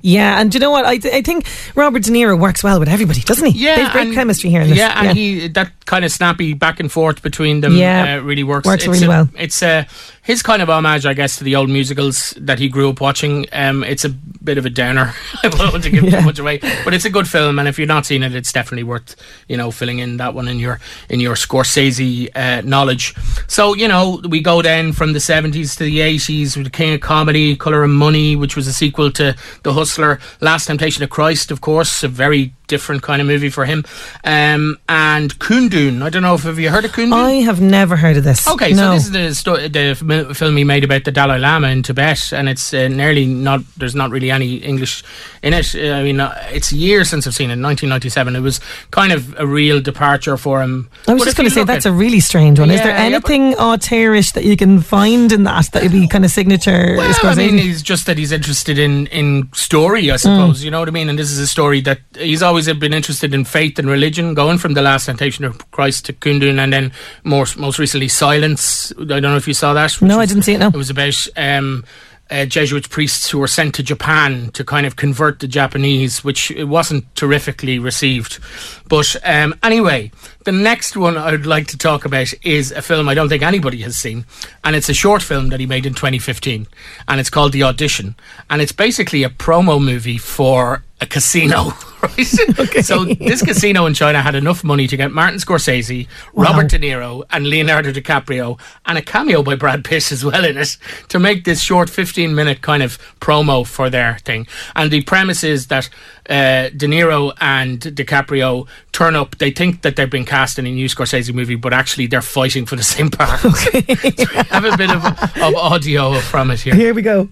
Yeah, 0.00 0.40
and 0.40 0.50
do 0.50 0.56
you 0.56 0.60
know 0.60 0.70
what? 0.70 0.84
I, 0.86 0.98
th- 0.98 1.12
I 1.12 1.20
think 1.22 1.46
Robert 1.74 2.04
De 2.04 2.10
Niro 2.10 2.38
works 2.38 2.62
well 2.62 2.78
with 2.78 2.88
everybody, 2.88 3.20
doesn't 3.20 3.44
he? 3.52 3.58
Yeah, 3.64 3.76
They've 3.76 3.92
great 3.92 4.06
and- 4.06 4.14
chemistry 4.14 4.50
here 4.50 4.60
in 4.62 4.68
this. 4.68 4.78
Yeah, 4.78 4.94
and 5.02 5.16
he 5.18 5.48
that 5.48 5.72
kind 5.86 6.04
of 6.04 6.12
snappy 6.12 6.52
back 6.52 6.80
and 6.80 6.90
forth 6.92 7.22
between 7.22 7.60
them 7.62 7.74
Yeah, 7.76 8.16
uh, 8.18 8.22
really 8.22 8.42
works. 8.44 8.66
works 8.66 8.84
it's 8.84 8.88
really 8.92 9.06
a, 9.06 9.08
well. 9.08 9.28
It's 9.38 9.62
uh, 9.62 9.84
his 10.22 10.42
kind 10.42 10.60
of 10.60 10.68
homage, 10.68 11.06
I 11.06 11.14
guess, 11.14 11.36
to 11.38 11.44
the 11.44 11.56
old 11.56 11.70
musicals 11.70 12.34
that 12.38 12.58
he 12.58 12.68
grew 12.68 12.90
up 12.90 13.00
watching. 13.00 13.46
Um, 13.52 13.84
it's 13.84 14.04
a 14.04 14.08
bit 14.08 14.58
of 14.58 14.66
a 14.66 14.70
downer. 14.70 15.14
I 15.44 15.48
don't 15.48 15.72
want 15.72 15.84
to 15.84 15.90
give 15.90 16.02
Yeah. 16.04 16.18
too 16.20 16.26
much 16.26 16.38
away, 16.40 16.58
but 16.84 16.92
it's 16.92 17.04
a 17.04 17.10
good 17.10 17.28
film, 17.28 17.58
and 17.58 17.66
if 17.68 17.78
you've 17.78 17.88
not 17.88 18.04
seen 18.04 18.22
it, 18.22 18.34
it's 18.34 18.52
definitely 18.52 18.82
worth 18.84 19.16
you 19.48 19.56
know 19.56 19.70
filling 19.70 20.00
in 20.00 20.16
that 20.18 20.34
one 20.34 20.48
in 20.48 20.58
your 20.58 20.80
in 21.08 21.20
your 21.20 21.36
Scorsese 21.36 22.28
uh, 22.36 22.60
knowledge. 22.62 23.14
So 23.46 23.74
you 23.74 23.88
know 23.88 24.20
we 24.28 24.40
go 24.40 24.62
then 24.62 24.92
from 24.92 25.12
the 25.12 25.20
seventies 25.20 25.76
to 25.76 25.84
the 25.84 26.00
eighties 26.00 26.56
with 26.56 26.66
the 26.66 26.70
King 26.70 26.94
of 26.94 27.00
Comedy, 27.00 27.56
Color 27.56 27.84
of 27.84 27.90
Money, 27.90 28.36
which 28.36 28.56
was 28.56 28.66
a 28.66 28.72
sequel 28.72 29.10
to 29.12 29.34
The 29.62 29.72
Hustler, 29.72 30.18
Last 30.40 30.66
Temptation 30.66 31.02
of 31.04 31.10
Christ, 31.10 31.50
of 31.50 31.60
course, 31.60 32.02
a 32.02 32.08
very 32.08 32.52
different 32.66 33.02
kind 33.02 33.20
of 33.20 33.26
movie 33.26 33.50
for 33.50 33.64
him, 33.64 33.84
um, 34.24 34.78
and 34.88 35.38
Kundun. 35.38 36.02
I 36.02 36.10
don't 36.10 36.22
know 36.22 36.34
if 36.34 36.42
have 36.42 36.58
you 36.58 36.70
heard 36.70 36.84
of 36.84 36.92
Kundun. 36.92 37.12
I 37.12 37.30
have 37.42 37.60
never 37.60 37.96
heard 37.96 38.16
of 38.16 38.24
this. 38.24 38.46
Okay, 38.48 38.72
no. 38.72 38.76
so 38.76 38.90
this 38.94 39.04
is 39.06 39.12
the 39.12 39.34
sto- 39.34 39.68
the 39.68 40.34
film 40.34 40.56
he 40.56 40.64
made 40.64 40.84
about 40.84 41.04
the 41.04 41.12
Dalai 41.12 41.38
Lama 41.38 41.68
in 41.68 41.82
Tibet, 41.82 42.32
and 42.32 42.48
it's 42.48 42.72
uh, 42.74 42.88
nearly 42.88 43.26
not. 43.26 43.60
There's 43.76 43.94
not 43.94 44.10
really 44.10 44.30
any 44.30 44.56
English 44.56 45.02
in 45.42 45.52
it. 45.54 45.74
Uh, 45.74 45.92
I 45.94 46.02
mean, 46.02 46.20
uh, 46.20 46.34
it's 46.50 46.72
years 46.72 47.08
since 47.10 47.26
I've 47.26 47.34
seen 47.34 47.50
it. 47.50 47.58
1997. 47.60 48.36
It 48.36 48.40
was 48.40 48.60
kind 48.90 49.12
of 49.12 49.38
a 49.38 49.46
real 49.46 49.80
departure 49.80 50.36
for 50.36 50.62
him. 50.62 50.88
I 51.06 51.12
was 51.14 51.20
But 51.22 51.24
just 51.26 51.36
going 51.36 51.48
to 51.48 51.54
say 51.54 51.64
that's 51.64 51.86
at- 51.86 51.92
a 51.92 51.94
really 51.94 52.20
strange 52.20 52.58
one. 52.58 52.70
Is 52.70 52.80
there 52.80 52.88
Yeah, 52.88 53.08
yeah, 53.08 53.16
anything 53.16 53.54
auteurish 53.54 54.32
that 54.32 54.44
you 54.44 54.56
can 54.56 54.80
find 54.80 55.32
in 55.32 55.44
that 55.44 55.70
that 55.72 55.82
would 55.82 55.92
be 55.92 56.08
kind 56.08 56.24
of 56.24 56.30
signature? 56.30 56.94
Well, 56.96 57.14
I 57.22 57.34
mean, 57.34 57.58
he's 57.58 57.82
just 57.82 58.06
that 58.06 58.16
he's 58.18 58.32
interested 58.32 58.78
in 58.78 59.06
in 59.08 59.48
story, 59.52 60.10
I 60.10 60.16
suppose. 60.16 60.64
You 60.64 60.70
know 60.70 60.80
what 60.80 60.88
I 60.88 60.92
mean? 60.92 61.08
And 61.08 61.18
this 61.18 61.30
is 61.30 61.38
a 61.38 61.46
story 61.46 61.80
that 61.82 61.98
he's 62.16 62.42
always 62.42 62.55
been 62.80 62.94
interested 62.94 63.34
in 63.34 63.44
faith 63.44 63.78
and 63.78 63.88
religion, 63.88 64.34
going 64.34 64.58
from 64.58 64.74
the 64.74 64.82
Last 64.82 65.06
Temptation 65.06 65.44
of 65.44 65.70
Christ 65.70 66.06
to 66.06 66.12
Kundun, 66.12 66.58
and 66.58 66.72
then 66.72 66.92
more 67.24 67.46
most 67.56 67.78
recently 67.78 68.08
Silence. 68.08 68.92
I 68.98 69.04
don't 69.04 69.22
know 69.22 69.36
if 69.36 69.46
you 69.46 69.54
saw 69.54 69.74
that. 69.74 70.00
No, 70.00 70.18
I 70.18 70.26
didn't 70.26 70.44
see 70.44 70.54
it, 70.54 70.58
no. 70.58 70.68
it 70.68 70.74
was 70.74 70.90
about. 70.90 71.26
Um, 71.36 71.84
uh, 72.28 72.44
Jesuit 72.44 72.90
priests 72.90 73.30
who 73.30 73.38
were 73.38 73.46
sent 73.46 73.76
to 73.76 73.84
Japan 73.84 74.50
to 74.50 74.64
kind 74.64 74.84
of 74.84 74.96
convert 74.96 75.38
the 75.38 75.46
Japanese, 75.46 76.24
which 76.24 76.50
it 76.50 76.64
wasn't 76.64 77.14
terrifically 77.14 77.78
received. 77.78 78.40
But 78.88 79.14
um, 79.24 79.54
anyway, 79.62 80.10
the 80.46 80.52
next 80.52 80.96
one 80.96 81.18
I'd 81.18 81.44
like 81.44 81.66
to 81.68 81.76
talk 81.76 82.04
about 82.04 82.32
is 82.44 82.70
a 82.70 82.80
film 82.80 83.08
I 83.08 83.14
don't 83.14 83.28
think 83.28 83.42
anybody 83.42 83.78
has 83.78 83.96
seen, 83.96 84.26
and 84.62 84.76
it's 84.76 84.88
a 84.88 84.94
short 84.94 85.20
film 85.20 85.48
that 85.48 85.58
he 85.58 85.66
made 85.66 85.86
in 85.86 85.92
2015, 85.92 86.68
and 87.08 87.20
it's 87.20 87.30
called 87.30 87.50
The 87.50 87.64
Audition, 87.64 88.14
and 88.48 88.62
it's 88.62 88.70
basically 88.70 89.24
a 89.24 89.28
promo 89.28 89.82
movie 89.82 90.18
for 90.18 90.84
a 91.00 91.06
casino. 91.06 91.72
Right? 92.02 92.26
So 92.84 93.04
this 93.06 93.42
casino 93.42 93.86
in 93.86 93.94
China 93.94 94.20
had 94.20 94.34
enough 94.34 94.62
money 94.62 94.86
to 94.86 94.96
get 94.96 95.12
Martin 95.12 95.40
Scorsese, 95.40 96.06
Robert 96.34 96.68
De 96.68 96.78
Niro, 96.78 97.24
and 97.30 97.48
Leonardo 97.48 97.90
DiCaprio, 97.90 98.60
and 98.84 98.98
a 98.98 99.02
cameo 99.02 99.42
by 99.42 99.56
Brad 99.56 99.82
Pitt 99.82 100.12
as 100.12 100.24
well 100.24 100.44
in 100.44 100.58
it 100.58 100.76
to 101.08 101.18
make 101.18 101.44
this 101.44 101.60
short 101.60 101.88
15 101.88 102.34
minute 102.34 102.60
kind 102.60 102.82
of 102.82 102.98
promo 103.18 103.66
for 103.66 103.88
their 103.88 104.18
thing. 104.18 104.46
And 104.76 104.90
the 104.90 105.02
premise 105.02 105.42
is 105.42 105.68
that 105.68 105.88
uh, 106.28 106.68
De 106.76 106.86
Niro 106.86 107.32
and 107.40 107.80
DiCaprio 107.80 108.68
turn 108.96 109.14
up. 109.14 109.36
They 109.36 109.50
think 109.50 109.82
that 109.82 109.96
they've 109.96 110.08
been 110.08 110.24
cast 110.24 110.58
in 110.58 110.66
a 110.66 110.70
new 110.70 110.88
Scorsese 110.88 111.32
movie, 111.32 111.54
but 111.54 111.74
actually 111.74 112.06
they're 112.06 112.22
fighting 112.22 112.64
for 112.64 112.76
the 112.76 112.82
same 112.82 113.10
part. 113.10 113.40
So 113.56 113.70
we 113.72 113.80
have 114.50 114.64
a 114.64 114.76
bit 114.76 114.90
of, 114.90 115.04
of 115.42 115.54
audio 115.54 116.14
from 116.20 116.50
it 116.50 116.60
here. 116.60 116.74
Here 116.74 116.94
we 116.94 117.02
go. 117.02 117.26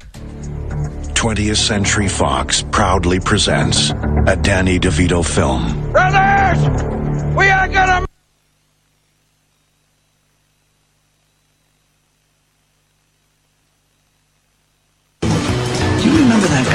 20th 1.15 1.57
Century 1.57 2.09
Fox 2.09 2.63
proudly 2.71 3.19
presents 3.21 3.91
a 4.27 4.37
Danny 4.41 4.79
DeVito 4.79 5.25
film. 5.25 5.63
Brothers, 5.93 6.61
we 7.37 7.49
are 7.49 7.69
gonna. 7.69 8.07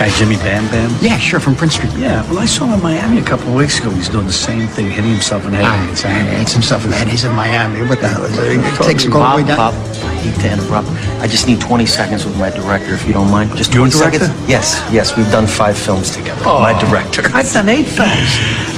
Guy, 0.09 0.17
Jimmy 0.17 0.35
Bam 0.37 0.65
Bam? 0.69 0.95
Yeah, 1.01 1.17
sure, 1.17 1.39
from 1.39 1.55
Prince 1.55 1.75
Street. 1.75 1.93
Yeah, 1.93 2.27
well, 2.29 2.39
I 2.39 2.45
saw 2.45 2.65
him 2.65 2.73
in 2.73 2.83
Miami 2.83 3.19
a 3.19 3.23
couple 3.23 3.49
of 3.49 3.55
weeks 3.55 3.79
ago. 3.79 3.89
He's 3.91 4.09
doing 4.09 4.25
the 4.27 4.33
same 4.33 4.67
thing, 4.67 4.89
hitting 4.89 5.11
himself 5.11 5.45
in 5.45 5.51
the 5.51 5.57
head. 5.57 5.65
Ah, 5.65 5.81
and 5.81 5.91
it's 5.91 6.05
angry. 6.05 6.53
himself 6.53 6.83
in 6.83 6.91
the 6.91 6.95
head. 6.95 7.07
He's 7.07 7.23
in 7.23 7.33
Miami. 7.35 7.81
What 7.87 7.99
the 8.01 8.07
hell 8.07 8.23
is 8.23 8.37
it? 8.37 8.59
It 8.59 8.83
takes 8.83 9.05
all 9.05 9.37
the 9.37 9.43
way 9.43 9.47
down. 9.47 9.57
Bob, 9.57 10.08
I 10.19 10.21
hate 10.21 10.41
to 10.41 10.51
interrupt. 10.51 10.89
I 11.23 11.27
just 11.27 11.47
need 11.47 11.61
20 11.61 11.85
seconds 11.85 12.25
with 12.25 12.37
my 12.37 12.49
director, 12.49 12.93
if 12.93 13.07
you 13.07 13.13
don't 13.13 13.31
mind. 13.31 13.55
Just 13.55 13.71
20 13.71 13.89
director? 13.91 14.19
seconds. 14.19 14.49
Yes, 14.49 14.83
yes, 14.91 15.15
we've 15.15 15.31
done 15.31 15.47
five 15.47 15.77
films 15.77 16.11
together. 16.11 16.41
Oh. 16.45 16.59
My 16.59 16.77
director. 16.77 17.23
I've 17.33 17.49
done 17.53 17.69
eight 17.69 17.87
films. 17.87 18.27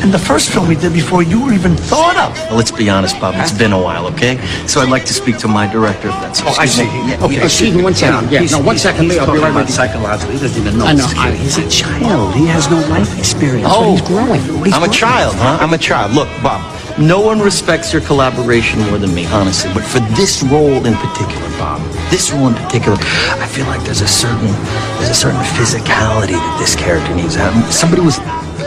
And 0.03 0.13
the 0.13 0.19
first 0.19 0.51
film 0.51 0.67
we 0.67 0.75
did 0.75 0.93
before 0.93 1.23
you 1.23 1.43
were 1.43 1.51
even 1.51 1.75
thought 1.75 2.15
of. 2.17 2.37
Well, 2.45 2.57
let's 2.57 2.69
be 2.69 2.91
honest, 2.91 3.19
Bob. 3.19 3.33
It's 3.37 3.51
been 3.51 3.73
a 3.73 3.81
while, 3.81 4.05
okay? 4.13 4.37
So 4.67 4.81
I'd 4.81 4.89
like 4.89 5.05
to 5.05 5.13
speak 5.15 5.37
to 5.39 5.47
my 5.47 5.65
director, 5.65 6.09
if 6.09 6.13
that's 6.21 6.41
Oh, 6.43 6.53
I 6.59 6.67
see. 6.67 6.83
Yeah, 6.85 7.17
Okay, 7.25 7.37
yeah, 7.37 7.43
excuse 7.45 7.73
me 7.75 7.81
one 7.81 7.95
second. 7.95 8.31
Yeah, 8.31 8.41
no, 8.45 8.59
one 8.61 8.77
second. 8.77 8.77
he's- 8.77 8.81
second, 8.81 9.07
Lee. 9.09 9.13
he's 9.15 9.17
I'll 9.19 9.33
be 9.33 9.39
talking 9.39 9.55
about 9.55 9.69
psychologically. 9.69 10.35
He 10.35 10.41
doesn't 10.41 10.61
even 10.61 10.77
know. 10.77 10.85
I 10.85 10.93
know. 10.93 11.07
I- 11.17 11.31
he's 11.31 11.57
a 11.57 11.67
child. 11.69 12.35
He 12.35 12.45
has 12.47 12.69
no 12.69 12.77
life 12.87 13.17
experience. 13.17 13.67
Oh, 13.69 13.93
He's 13.93 14.01
growing. 14.07 14.41
He's 14.63 14.73
I'm 14.75 14.83
a 14.83 14.89
child, 14.93 15.33
huh? 15.37 15.57
I'm 15.59 15.73
a 15.73 15.77
child. 15.79 16.13
Look, 16.13 16.29
Bob, 16.43 16.61
no 16.99 17.19
one 17.21 17.39
respects 17.39 17.93
your 17.93 18.01
collaboration 18.01 18.79
more 18.81 18.97
than 18.97 19.13
me, 19.13 19.25
honestly. 19.27 19.71
But 19.73 19.83
for 19.83 19.99
this 20.15 20.43
role 20.43 20.85
in 20.85 20.95
particular, 20.95 21.47
Bob, 21.57 21.81
this 22.09 22.31
role 22.31 22.47
in 22.47 22.55
particular, 22.55 22.97
I 23.39 23.47
feel 23.47 23.65
like 23.67 23.83
there's 23.83 24.01
a 24.01 24.07
certain 24.07 24.51
there's 24.97 25.09
a 25.09 25.15
certain 25.15 25.41
physicality 25.57 26.37
that 26.37 26.57
this 26.59 26.75
character 26.75 27.13
needs. 27.15 27.37
Uh, 27.37 27.51
somebody 27.71 28.01
was 28.01 28.19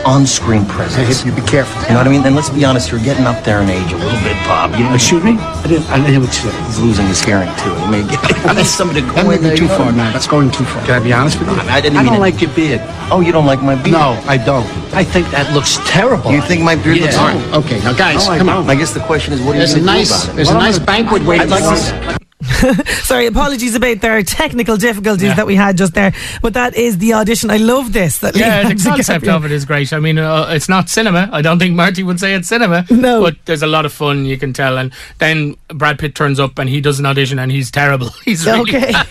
on-screen 0.05 0.65
presence. 0.65 1.25
You 1.25 1.31
be 1.31 1.41
careful. 1.41 1.81
You 1.83 1.89
know 1.89 1.95
what 1.97 2.07
I 2.07 2.11
mean? 2.11 2.23
And 2.25 2.35
let's 2.35 2.49
be 2.49 2.63
honest, 2.63 2.91
you're 2.91 3.01
getting 3.01 3.25
up 3.25 3.43
there 3.43 3.61
in 3.61 3.69
age 3.69 3.91
a 3.91 3.97
little 3.97 4.19
bit, 4.21 4.37
Bob. 4.45 4.71
You 4.77 4.85
know, 4.85 4.93
Excuse 4.93 5.23
me? 5.23 5.37
I 5.37 5.65
didn't, 5.67 5.89
I 5.89 5.97
didn't 5.97 6.11
hear 6.11 6.19
what 6.21 6.27
you 6.29 6.49
said. 6.51 6.65
he's 6.67 6.79
losing 6.79 7.07
his 7.07 7.21
hearing 7.23 7.49
too. 7.57 7.73
He 7.73 7.87
may 7.89 8.03
get. 8.07 8.21
I 8.45 8.53
need 8.53 8.65
somebody 8.65 9.01
to 9.01 9.07
go 9.07 9.29
in 9.31 9.41
there. 9.41 9.57
too 9.57 9.67
far, 9.67 9.91
man. 9.91 10.13
That's 10.13 10.27
going 10.27 10.51
too 10.51 10.63
far. 10.65 10.85
Can 10.85 11.01
I 11.01 11.03
be 11.03 11.11
honest 11.13 11.39
with 11.39 11.49
you? 11.49 11.55
I 11.55 11.81
didn't 11.81 11.97
I 11.97 12.03
mean 12.03 12.11
don't 12.13 12.21
like 12.21 12.39
your 12.41 12.51
beard. 12.53 12.81
Oh, 13.11 13.21
you 13.21 13.31
don't 13.31 13.45
like 13.45 13.61
my 13.61 13.75
beard? 13.75 13.91
No, 13.93 14.21
I 14.27 14.37
don't. 14.37 14.65
I 14.93 15.03
think 15.03 15.29
that 15.31 15.51
looks 15.53 15.77
terrible. 15.85 16.31
You 16.31 16.41
think 16.41 16.61
my 16.63 16.75
beard 16.75 16.97
looks 16.99 17.13
Yeah. 17.15 17.33
horrible? 17.37 17.55
Okay, 17.65 17.79
now, 17.81 17.93
guys, 17.93 18.27
No, 18.27 18.37
come 18.37 18.49
on. 18.49 18.69
I 18.69 18.75
guess 18.75 18.93
the 18.93 18.99
question 19.01 19.33
is, 19.33 19.41
what 19.41 19.55
are 19.55 19.59
There's 19.59 19.75
you 19.75 19.81
a 19.81 19.85
going 19.85 19.93
to 19.93 19.99
nice, 19.99 20.09
do 20.09 20.15
about 20.15 20.29
it? 20.29 20.35
there's 20.35 20.49
a 20.49 20.53
nice 20.53 20.79
banquet 20.79 21.23
waiting 21.23 21.47
for 21.47 21.55
us. 21.55 21.91
Sorry, 23.03 23.25
apologies 23.27 23.75
about 23.75 24.01
their 24.01 24.21
technical 24.23 24.77
difficulties 24.77 25.23
Yeah. 25.29 25.35
that 25.35 25.47
we 25.47 25.55
had 25.55 25.77
just 25.77 25.93
there. 25.93 26.13
But 26.41 26.53
that 26.53 26.75
is 26.75 26.97
the 26.97 27.13
audition. 27.13 27.49
I 27.51 27.57
love 27.57 27.93
this. 27.93 28.19
That 28.25 28.35
Yeah, 28.35 28.67
the 28.67 28.75
concept 28.75 29.27
of 29.27 29.45
it 29.45 29.51
is 29.51 29.65
great. 29.65 29.91
I 29.93 29.99
mean, 29.99 30.17
uh, 30.17 30.47
it's 30.49 30.67
not 30.69 30.89
cinema. 30.89 31.29
I 31.31 31.41
don't 31.41 31.59
think 31.59 31.75
Marty 31.75 32.01
would 32.03 32.19
say 32.19 32.33
it's 32.33 32.47
cinema. 32.47 32.85
No. 32.89 33.21
But 33.21 33.35
there's 33.45 33.61
a 33.61 33.67
lot 33.67 33.85
of 33.85 33.93
fun, 33.93 34.25
you 34.25 34.37
can 34.37 34.53
tell. 34.53 34.77
And 34.77 34.91
then 35.19 35.55
Brad 35.69 35.99
Pitt 35.99 36.15
turns 36.15 36.39
up 36.39 36.57
and 36.59 36.69
he 36.69 36.81
does 36.81 36.99
an 36.99 37.05
audition 37.05 37.37
and 37.39 37.51
he's 37.51 37.69
terrible. 37.71 38.09
He's 38.25 38.45
really 38.45 38.61
Okay. 38.75 38.91
bad. 38.91 39.07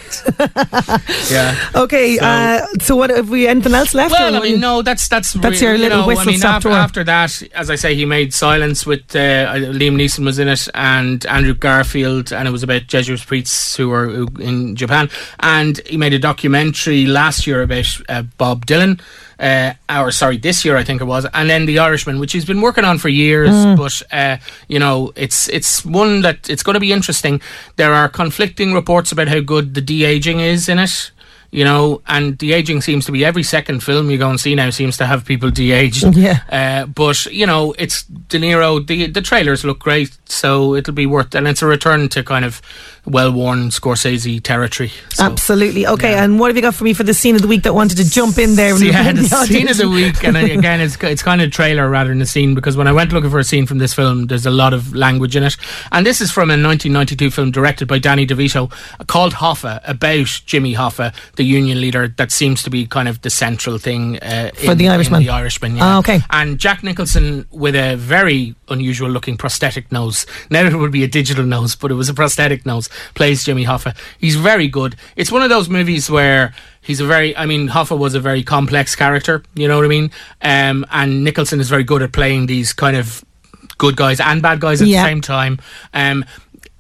yeah. 1.31 1.55
Okay, 1.75 2.17
So- 2.17 2.25
uh, 2.25 2.67
so 2.81 2.97
what 2.97 3.11
have 3.11 3.29
we 3.31 3.47
anything 3.47 3.75
else 3.75 3.95
left? 3.95 4.13
Well, 4.13 4.35
I 4.37 4.41
mean, 4.41 4.53
you- 4.53 4.59
no, 4.59 4.83
that's 4.83 5.09
that's 5.09 5.33
That's 5.35 5.61
re- 5.61 5.67
your 5.67 5.77
you 5.77 5.83
little 5.83 5.99
know, 5.99 6.05
I 6.05 6.07
whistle 6.09 6.27
mean, 6.27 6.39
stop 6.39 6.57
after, 6.57 6.71
after 6.71 7.05
that, 7.05 7.43
as 7.55 7.71
I 7.71 7.77
say, 7.77 7.95
he 7.95 8.05
made 8.05 8.33
Silence 8.35 8.87
with 8.87 9.15
uh, 9.15 9.55
Liam 9.55 9.97
Neeson 9.97 10.25
was 10.25 10.39
in 10.39 10.49
it, 10.49 10.69
and 10.75 11.25
Andrew 11.27 11.55
Garfield, 11.55 12.33
and 12.33 12.49
it 12.49 12.51
was 12.51 12.63
about 12.63 12.87
Jesuit 12.87 13.21
priests 13.27 13.77
who 13.77 13.93
are 13.93 14.27
in 14.41 14.77
Japan, 14.77 15.11
and 15.41 15.81
he 15.87 15.97
made 15.97 16.13
a 16.13 16.19
documentary 16.19 17.07
last 17.07 17.47
year 17.47 17.63
about 17.63 17.87
uh, 18.09 18.23
Bob 18.39 18.67
Dylan. 18.67 19.01
Uh, 19.39 19.75
or 19.91 20.13
sorry, 20.13 20.37
this 20.37 20.65
year 20.65 20.77
I 20.77 20.85
think 20.85 21.01
it 21.01 21.07
was, 21.07 21.27
and 21.35 21.51
then 21.51 21.67
The 21.67 21.81
Irishman, 21.81 22.21
which 22.21 22.33
he's 22.33 22.45
been 22.45 22.61
working 22.61 22.85
on 22.85 22.99
for 22.99 23.09
years. 23.09 23.51
Mm. 23.51 23.77
But 23.77 24.03
uh, 24.13 24.37
you 24.69 24.79
know, 24.79 25.13
it's 25.17 25.49
it's 25.49 25.85
one 25.85 26.23
that 26.23 26.49
it's 26.49 26.63
going 26.63 26.75
to 26.75 26.81
be 26.81 26.93
interesting. 26.93 27.41
There 27.77 27.93
are 27.93 28.09
conflicting 28.09 28.73
reports 28.73 29.11
about 29.11 29.29
how 29.29 29.41
good 29.41 29.75
the 29.75 29.81
de 29.81 30.05
aging 30.05 30.41
is 30.41 30.69
in 30.69 30.79
it 30.79 31.11
you 31.55 31.65
know, 31.65 32.03
and 32.09 32.37
de 32.37 32.53
aging 32.53 32.81
seems 32.81 33.07
to 33.07 33.13
be 33.13 33.25
every 33.25 33.45
second 33.45 33.81
film 33.81 34.11
you 34.11 34.19
go 34.19 34.29
and 34.29 34.41
see 34.41 34.57
now 34.57 34.71
seems 34.71 34.97
to 34.97 35.07
have 35.07 35.25
people 35.25 35.51
de 35.51 35.71
aged. 35.71 36.17
Yeah. 36.25 36.41
Uh, 36.51 36.87
but 36.87 37.27
you 37.27 37.47
know, 37.47 37.75
it's 37.79 38.03
De 38.03 38.39
Niro. 38.39 38.85
The 38.85 39.07
the 39.07 39.23
trailers 39.23 39.65
look 39.65 39.79
great, 39.79 40.19
so 40.25 40.75
it'll 40.75 40.95
be 40.95 41.07
worth. 41.07 41.35
And 41.35 41.47
it's 41.47 41.63
a 41.63 41.67
return 41.67 42.09
to 42.09 42.25
kind 42.25 42.45
of 42.45 42.61
well 43.07 43.33
worn 43.33 43.69
Scorsese 43.69 44.43
territory. 44.43 44.93
So. 45.11 45.25
Absolutely. 45.25 45.87
Okay, 45.87 46.15
and 46.15 46.41
what 46.41 46.49
have 46.49 46.57
you 46.57 46.63
got 46.63 46.75
for 46.75 46.85
me 46.85 46.95
for 46.95 47.03
the 47.03 47.15
scene 47.15 47.35
of 47.35 47.43
the 47.43 47.49
week 47.49 47.63
that 47.65 47.75
wanted 47.75 47.97
to 47.99 48.09
jump 48.09 48.39
in 48.39 48.57
there? 48.57 48.73
when 48.75 48.83
we 48.83 48.89
were 48.89 48.93
yeah, 48.93 49.13
doing 49.13 49.23
the 49.23 49.47
scene 49.47 49.69
of 49.69 49.77
the 49.77 49.89
week, 49.89 50.25
and 50.25 50.37
again, 50.59 50.81
it's 50.81 50.97
it's 51.03 51.23
kind 51.23 51.41
of 51.41 51.49
a 51.49 51.51
trailer 51.51 51.89
rather 51.89 52.11
than 52.11 52.23
a 52.23 52.27
scene 52.27 52.55
because 52.55 52.77
when 52.77 52.87
I 52.87 52.93
went 52.93 53.13
looking 53.13 53.31
for 53.31 53.39
a 53.39 53.45
scene 53.45 53.67
from 53.67 53.79
this 53.79 53.95
film, 53.95 54.27
there's 54.27 54.47
a 54.47 54.51
lot 54.51 54.73
of 54.73 54.95
language 54.95 55.37
in 55.37 55.43
it, 55.43 55.57
and 55.93 56.07
this 56.07 56.21
is 56.21 56.31
from 56.31 56.51
a 56.51 56.57
1992 56.57 57.31
film 57.31 57.51
directed 57.51 57.89
by 57.89 57.99
Danny 57.99 58.27
DeVito 58.27 58.73
called 59.07 59.35
Hoffa 59.35 59.81
about 59.85 60.27
Jimmy 60.47 60.75
Hoffa, 60.75 61.15
the 61.37 61.45
union 61.45 61.81
leader. 61.81 62.09
That 62.09 62.33
seems 62.33 62.63
to 62.63 62.71
be 62.71 62.87
kind 62.87 63.09
of 63.09 63.23
the 63.23 63.31
central 63.31 63.79
thing 63.79 64.19
uh, 64.21 64.51
For 64.55 64.73
in- 64.73 64.79
The 64.79 64.89
Irishman. 64.89 65.23
the 65.23 65.31
Irishman, 65.31 65.77
yeah. 65.77 65.85
Ah, 65.85 65.99
okay. 65.99 66.21
And 66.31 66.59
Jack 66.59 66.83
Nicholson 66.83 67.47
with 67.51 67.75
a 67.75 67.97
very 67.97 68.55
unusual 68.69 69.11
looking 69.11 69.37
prosthetic 69.37 69.93
nose. 69.93 70.27
Now 70.51 70.65
it 70.65 70.75
would 70.75 70.93
be 70.93 71.05
a 71.05 71.09
digital 71.09 71.45
nose, 71.45 71.77
but 71.77 71.91
it 71.91 71.95
was 71.95 72.09
a 72.09 72.15
prosthetic 72.15 72.65
nose. 72.67 72.89
Plays 73.15 73.45
Jimmy 73.45 73.65
Hoffa. 73.65 73.97
He's 74.19 74.37
very 74.37 74.69
good. 74.69 74.97
It's 75.17 75.31
one 75.33 75.43
of 75.43 75.51
those 75.51 75.69
movies 75.69 76.11
where 76.11 76.55
he's 76.81 77.01
a 77.01 77.07
very. 77.07 77.37
I 77.37 77.47
mean, 77.47 77.69
Hoffa 77.69 77.97
was 77.99 78.15
a 78.15 78.21
very 78.21 78.43
complex 78.43 78.95
character. 78.97 79.43
You 79.55 79.69
know 79.69 79.77
what 79.77 79.85
I 79.85 79.89
mean? 79.89 80.11
Um, 80.43 80.85
and 80.91 81.25
Nicholson 81.25 81.61
is 81.61 81.69
very 81.69 81.85
good 81.85 82.03
at 82.03 82.13
playing 82.13 82.47
these 82.47 82.73
kind 82.73 82.97
of 82.97 83.25
good 83.79 83.97
guys 83.97 84.21
and 84.21 84.41
bad 84.41 84.61
guys 84.61 84.81
at 84.81 84.89
Yeah. 84.89 85.03
the 85.03 85.09
same 85.09 85.21
time. 85.21 85.59
Um, 85.93 86.25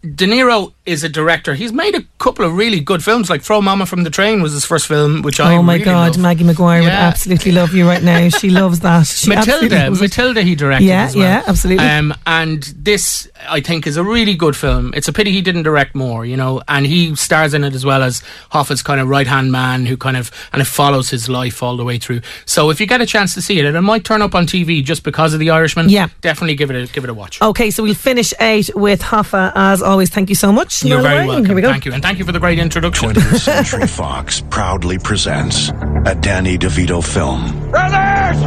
De 0.05 0.27
Niro 0.27 0.73
is 0.85 1.03
a 1.03 1.09
director. 1.09 1.55
He's 1.55 1.73
made 1.73 1.95
a 1.95 2.03
couple 2.19 2.45
of 2.45 2.55
really 2.57 2.79
good 2.79 3.03
films, 3.03 3.31
like 3.31 3.41
Throw 3.41 3.63
Mama 3.63 3.87
from 3.87 4.03
the 4.05 4.11
Train 4.11 4.43
was 4.43 4.53
his 4.53 4.67
first 4.67 4.87
film, 4.87 5.23
which 5.23 5.41
I 5.41 5.55
Oh 5.57 5.63
my 5.63 5.75
really 5.75 5.85
God, 5.87 6.13
love. 6.13 6.19
Maggie 6.21 6.45
McGuire 6.45 6.83
would 6.83 6.91
absolutely 6.91 7.53
love 7.53 7.73
you 7.73 7.87
right 7.89 8.03
now. 8.03 8.29
She 8.29 8.51
loves 8.61 8.81
that. 8.81 9.07
She 9.07 9.31
Matilda. 9.31 9.91
Matilda, 9.91 10.43
he 10.43 10.55
directed. 10.55 10.85
Yeah, 10.87 11.05
as 11.05 11.17
well. 11.17 11.25
yeah, 11.25 11.43
absolutely. 11.47 11.87
Um, 11.87 12.13
and 12.27 12.63
this, 12.77 13.27
I 13.49 13.63
think, 13.63 13.87
is 13.87 13.97
a 13.97 14.05
really 14.05 14.35
good 14.35 14.55
film. 14.57 14.93
It's 14.95 15.09
a 15.09 15.13
pity 15.13 15.33
he 15.33 15.41
didn't 15.41 15.63
direct 15.63 15.95
more, 15.95 16.27
you 16.27 16.37
know. 16.37 16.61
And 16.69 16.85
he 16.85 17.17
stars 17.17 17.55
in 17.55 17.65
it 17.65 17.75
as 17.75 17.87
well 17.87 18.03
as 18.03 18.21
Hoffa's 18.53 18.83
kind 18.83 19.01
of 19.01 19.09
right 19.09 19.27
hand 19.27 19.53
man, 19.53 19.87
who 19.87 19.97
kind 19.97 20.19
of 20.19 20.31
and 20.53 20.61
it 20.61 20.67
follows 20.67 21.09
his 21.09 21.31
life 21.31 21.63
all 21.63 21.79
the 21.79 21.85
way 21.85 21.97
through. 21.99 22.21
So 22.45 22.69
if 22.69 22.79
you 22.79 22.87
get 22.87 23.01
a 23.01 23.07
chance 23.07 23.33
to 23.35 23.41
see 23.41 23.59
it, 23.59 23.65
and 23.65 23.75
it 23.75 23.81
might 23.81 24.05
turn 24.05 24.21
up 24.21 24.35
on 24.35 24.47
TV 24.47 24.85
just 24.85 25.03
because 25.03 25.33
of 25.33 25.41
the 25.41 25.49
Irishman. 25.49 25.89
Yeah. 25.89 26.09
definitely 26.21 26.57
give 26.57 26.71
it 26.71 26.77
a 26.91 26.93
give 26.93 27.05
it 27.05 27.11
a 27.11 27.15
watch. 27.15 27.41
Okay, 27.41 27.71
so 27.71 27.83
we'll 27.83 27.95
finish 27.95 28.35
out 28.39 28.69
with 28.75 29.01
Hoffa 29.01 29.51
as 29.55 29.81
always. 29.81 29.94
Always, 29.95 30.11
thank 30.11 30.29
you 30.29 30.35
so 30.35 30.51
much. 30.51 30.83
You're 30.83 30.99
Noel 30.99 31.03
very 31.05 31.15
Ryan. 31.19 31.29
welcome. 31.29 31.47
Here 31.47 31.55
we 31.55 31.63
go. 31.63 31.71
Thank 31.71 31.85
you, 31.85 31.93
and 31.93 32.03
thank 32.03 32.19
you 32.19 32.25
for 32.25 32.33
the 32.33 32.41
great 32.41 32.59
introduction. 32.59 33.11
20th 33.11 33.39
Century 33.39 33.87
Fox 33.87 34.41
proudly 34.51 34.99
presents 34.99 35.69
a 36.05 36.17
Danny 36.21 36.59
DeVito 36.59 36.99
film. 37.01 37.41
Brothers, 37.71 38.41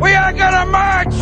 we 0.00 0.14
are 0.14 0.32
gonna 0.32 0.64
march. 0.64 1.12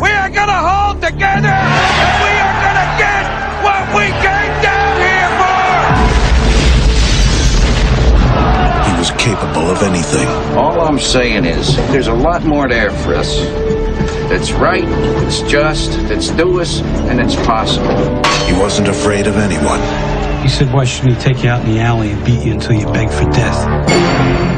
We 0.00 0.08
are 0.10 0.30
gonna 0.30 0.62
hold 0.70 1.02
together. 1.02 1.48
And 1.50 2.22
we 2.22 2.30
are 2.46 2.58
gonna 2.62 2.88
get 3.02 3.26
what 3.66 3.82
we 3.98 4.06
came 4.22 4.54
down 4.62 4.94
here 5.02 5.30
for. 5.40 5.66
He 8.88 8.98
was 9.00 9.10
capable 9.20 9.68
of 9.68 9.82
anything. 9.82 10.28
All 10.56 10.80
I'm 10.80 11.00
saying 11.00 11.44
is, 11.44 11.74
there's 11.90 12.06
a 12.06 12.14
lot 12.14 12.44
more 12.44 12.68
there 12.68 12.90
for 12.92 13.16
us. 13.16 13.34
That's 14.28 14.52
right, 14.52 14.84
it's 15.26 15.40
just, 15.42 15.92
that's 16.08 16.30
doous, 16.30 16.82
and 17.08 17.18
it's 17.18 17.34
possible. 17.34 17.96
He 18.46 18.52
wasn't 18.52 18.88
afraid 18.88 19.26
of 19.26 19.36
anyone. 19.36 19.80
He 20.42 20.48
said, 20.48 20.72
why 20.72 20.84
shouldn't 20.84 21.16
he 21.16 21.20
take 21.20 21.42
you 21.42 21.50
out 21.50 21.64
in 21.64 21.72
the 21.72 21.80
alley 21.80 22.10
and 22.10 22.24
beat 22.24 22.44
you 22.44 22.52
until 22.52 22.74
you 22.74 22.86
beg 22.92 23.10
for 23.10 23.24
death? 23.30 23.64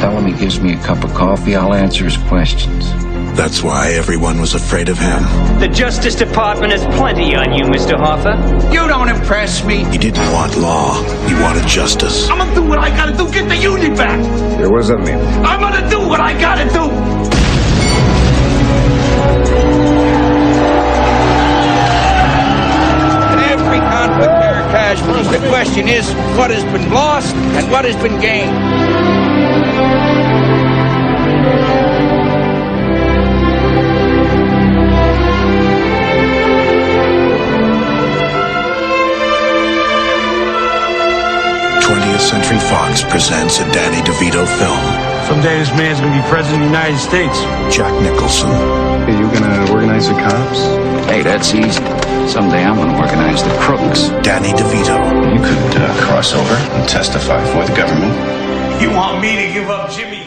Tell 0.00 0.18
him 0.18 0.26
he 0.26 0.38
gives 0.38 0.60
me 0.60 0.74
a 0.74 0.78
cup 0.78 1.04
of 1.04 1.14
coffee, 1.14 1.54
I'll 1.54 1.72
answer 1.72 2.04
his 2.04 2.16
questions. 2.16 2.90
That's 3.36 3.62
why 3.62 3.92
everyone 3.92 4.40
was 4.40 4.54
afraid 4.54 4.88
of 4.88 4.98
him. 4.98 5.22
The 5.60 5.68
Justice 5.68 6.16
Department 6.16 6.72
has 6.72 6.84
plenty 6.98 7.36
on 7.36 7.52
you, 7.54 7.64
Mr. 7.64 7.94
Hoffa. 7.94 8.34
You 8.72 8.88
don't 8.88 9.08
impress 9.08 9.64
me. 9.64 9.84
He 9.84 9.98
didn't 9.98 10.32
want 10.32 10.56
law. 10.58 11.00
He 11.28 11.34
wanted 11.34 11.66
justice. 11.66 12.28
I'm 12.28 12.38
gonna 12.38 12.54
do 12.54 12.64
what 12.64 12.80
I 12.80 12.90
gotta 12.90 13.16
do. 13.16 13.30
Get 13.30 13.48
the 13.48 13.56
union 13.56 13.94
back. 13.94 14.18
Yeah, 14.60 14.66
was 14.66 14.90
a 14.90 14.96
that? 14.96 15.46
I'm 15.46 15.60
gonna 15.60 15.88
do 15.88 16.00
what 16.00 16.20
I 16.20 16.38
gotta 16.38 16.64
do. 16.72 17.19
Question 25.70 25.88
is, 25.88 26.12
what 26.36 26.50
has 26.50 26.64
been 26.72 26.90
lost 26.90 27.34
and 27.36 27.70
what 27.70 27.84
has 27.84 27.94
been 28.02 28.20
gained? 28.20 28.50
Twentieth 41.84 42.20
Century 42.20 42.58
Fox 42.58 43.02
presents 43.04 43.60
a 43.60 43.70
Danny 43.70 44.02
DeVito 44.02 44.46
film. 44.58 44.80
Someday 45.28 45.58
this 45.60 45.70
man's 45.70 46.00
gonna 46.00 46.20
be 46.20 46.28
president 46.28 46.64
of 46.64 46.70
the 46.70 46.78
United 46.78 46.98
States. 46.98 47.38
Jack 47.72 47.92
Nicholson. 48.02 48.50
Are 48.50 49.10
you 49.10 49.30
gonna 49.32 49.70
organize 49.70 50.08
the 50.08 50.14
cops? 50.14 50.58
Hey, 51.06 51.22
that's 51.22 51.54
easy. 51.54 51.99
Someday 52.28 52.64
I'm 52.64 52.76
gonna 52.76 52.98
organize 52.98 53.42
the 53.42 53.50
crooks. 53.58 54.08
Danny 54.22 54.52
DeVito. 54.52 54.96
You 55.32 55.40
could 55.40 55.80
uh, 55.80 56.06
cross 56.06 56.32
over 56.34 56.54
and 56.54 56.88
testify 56.88 57.44
for 57.52 57.64
the 57.64 57.76
government. 57.76 58.12
You 58.80 58.90
want 58.90 59.20
me 59.20 59.46
to 59.46 59.52
give 59.52 59.68
up 59.68 59.90
Jimmy? 59.90 60.26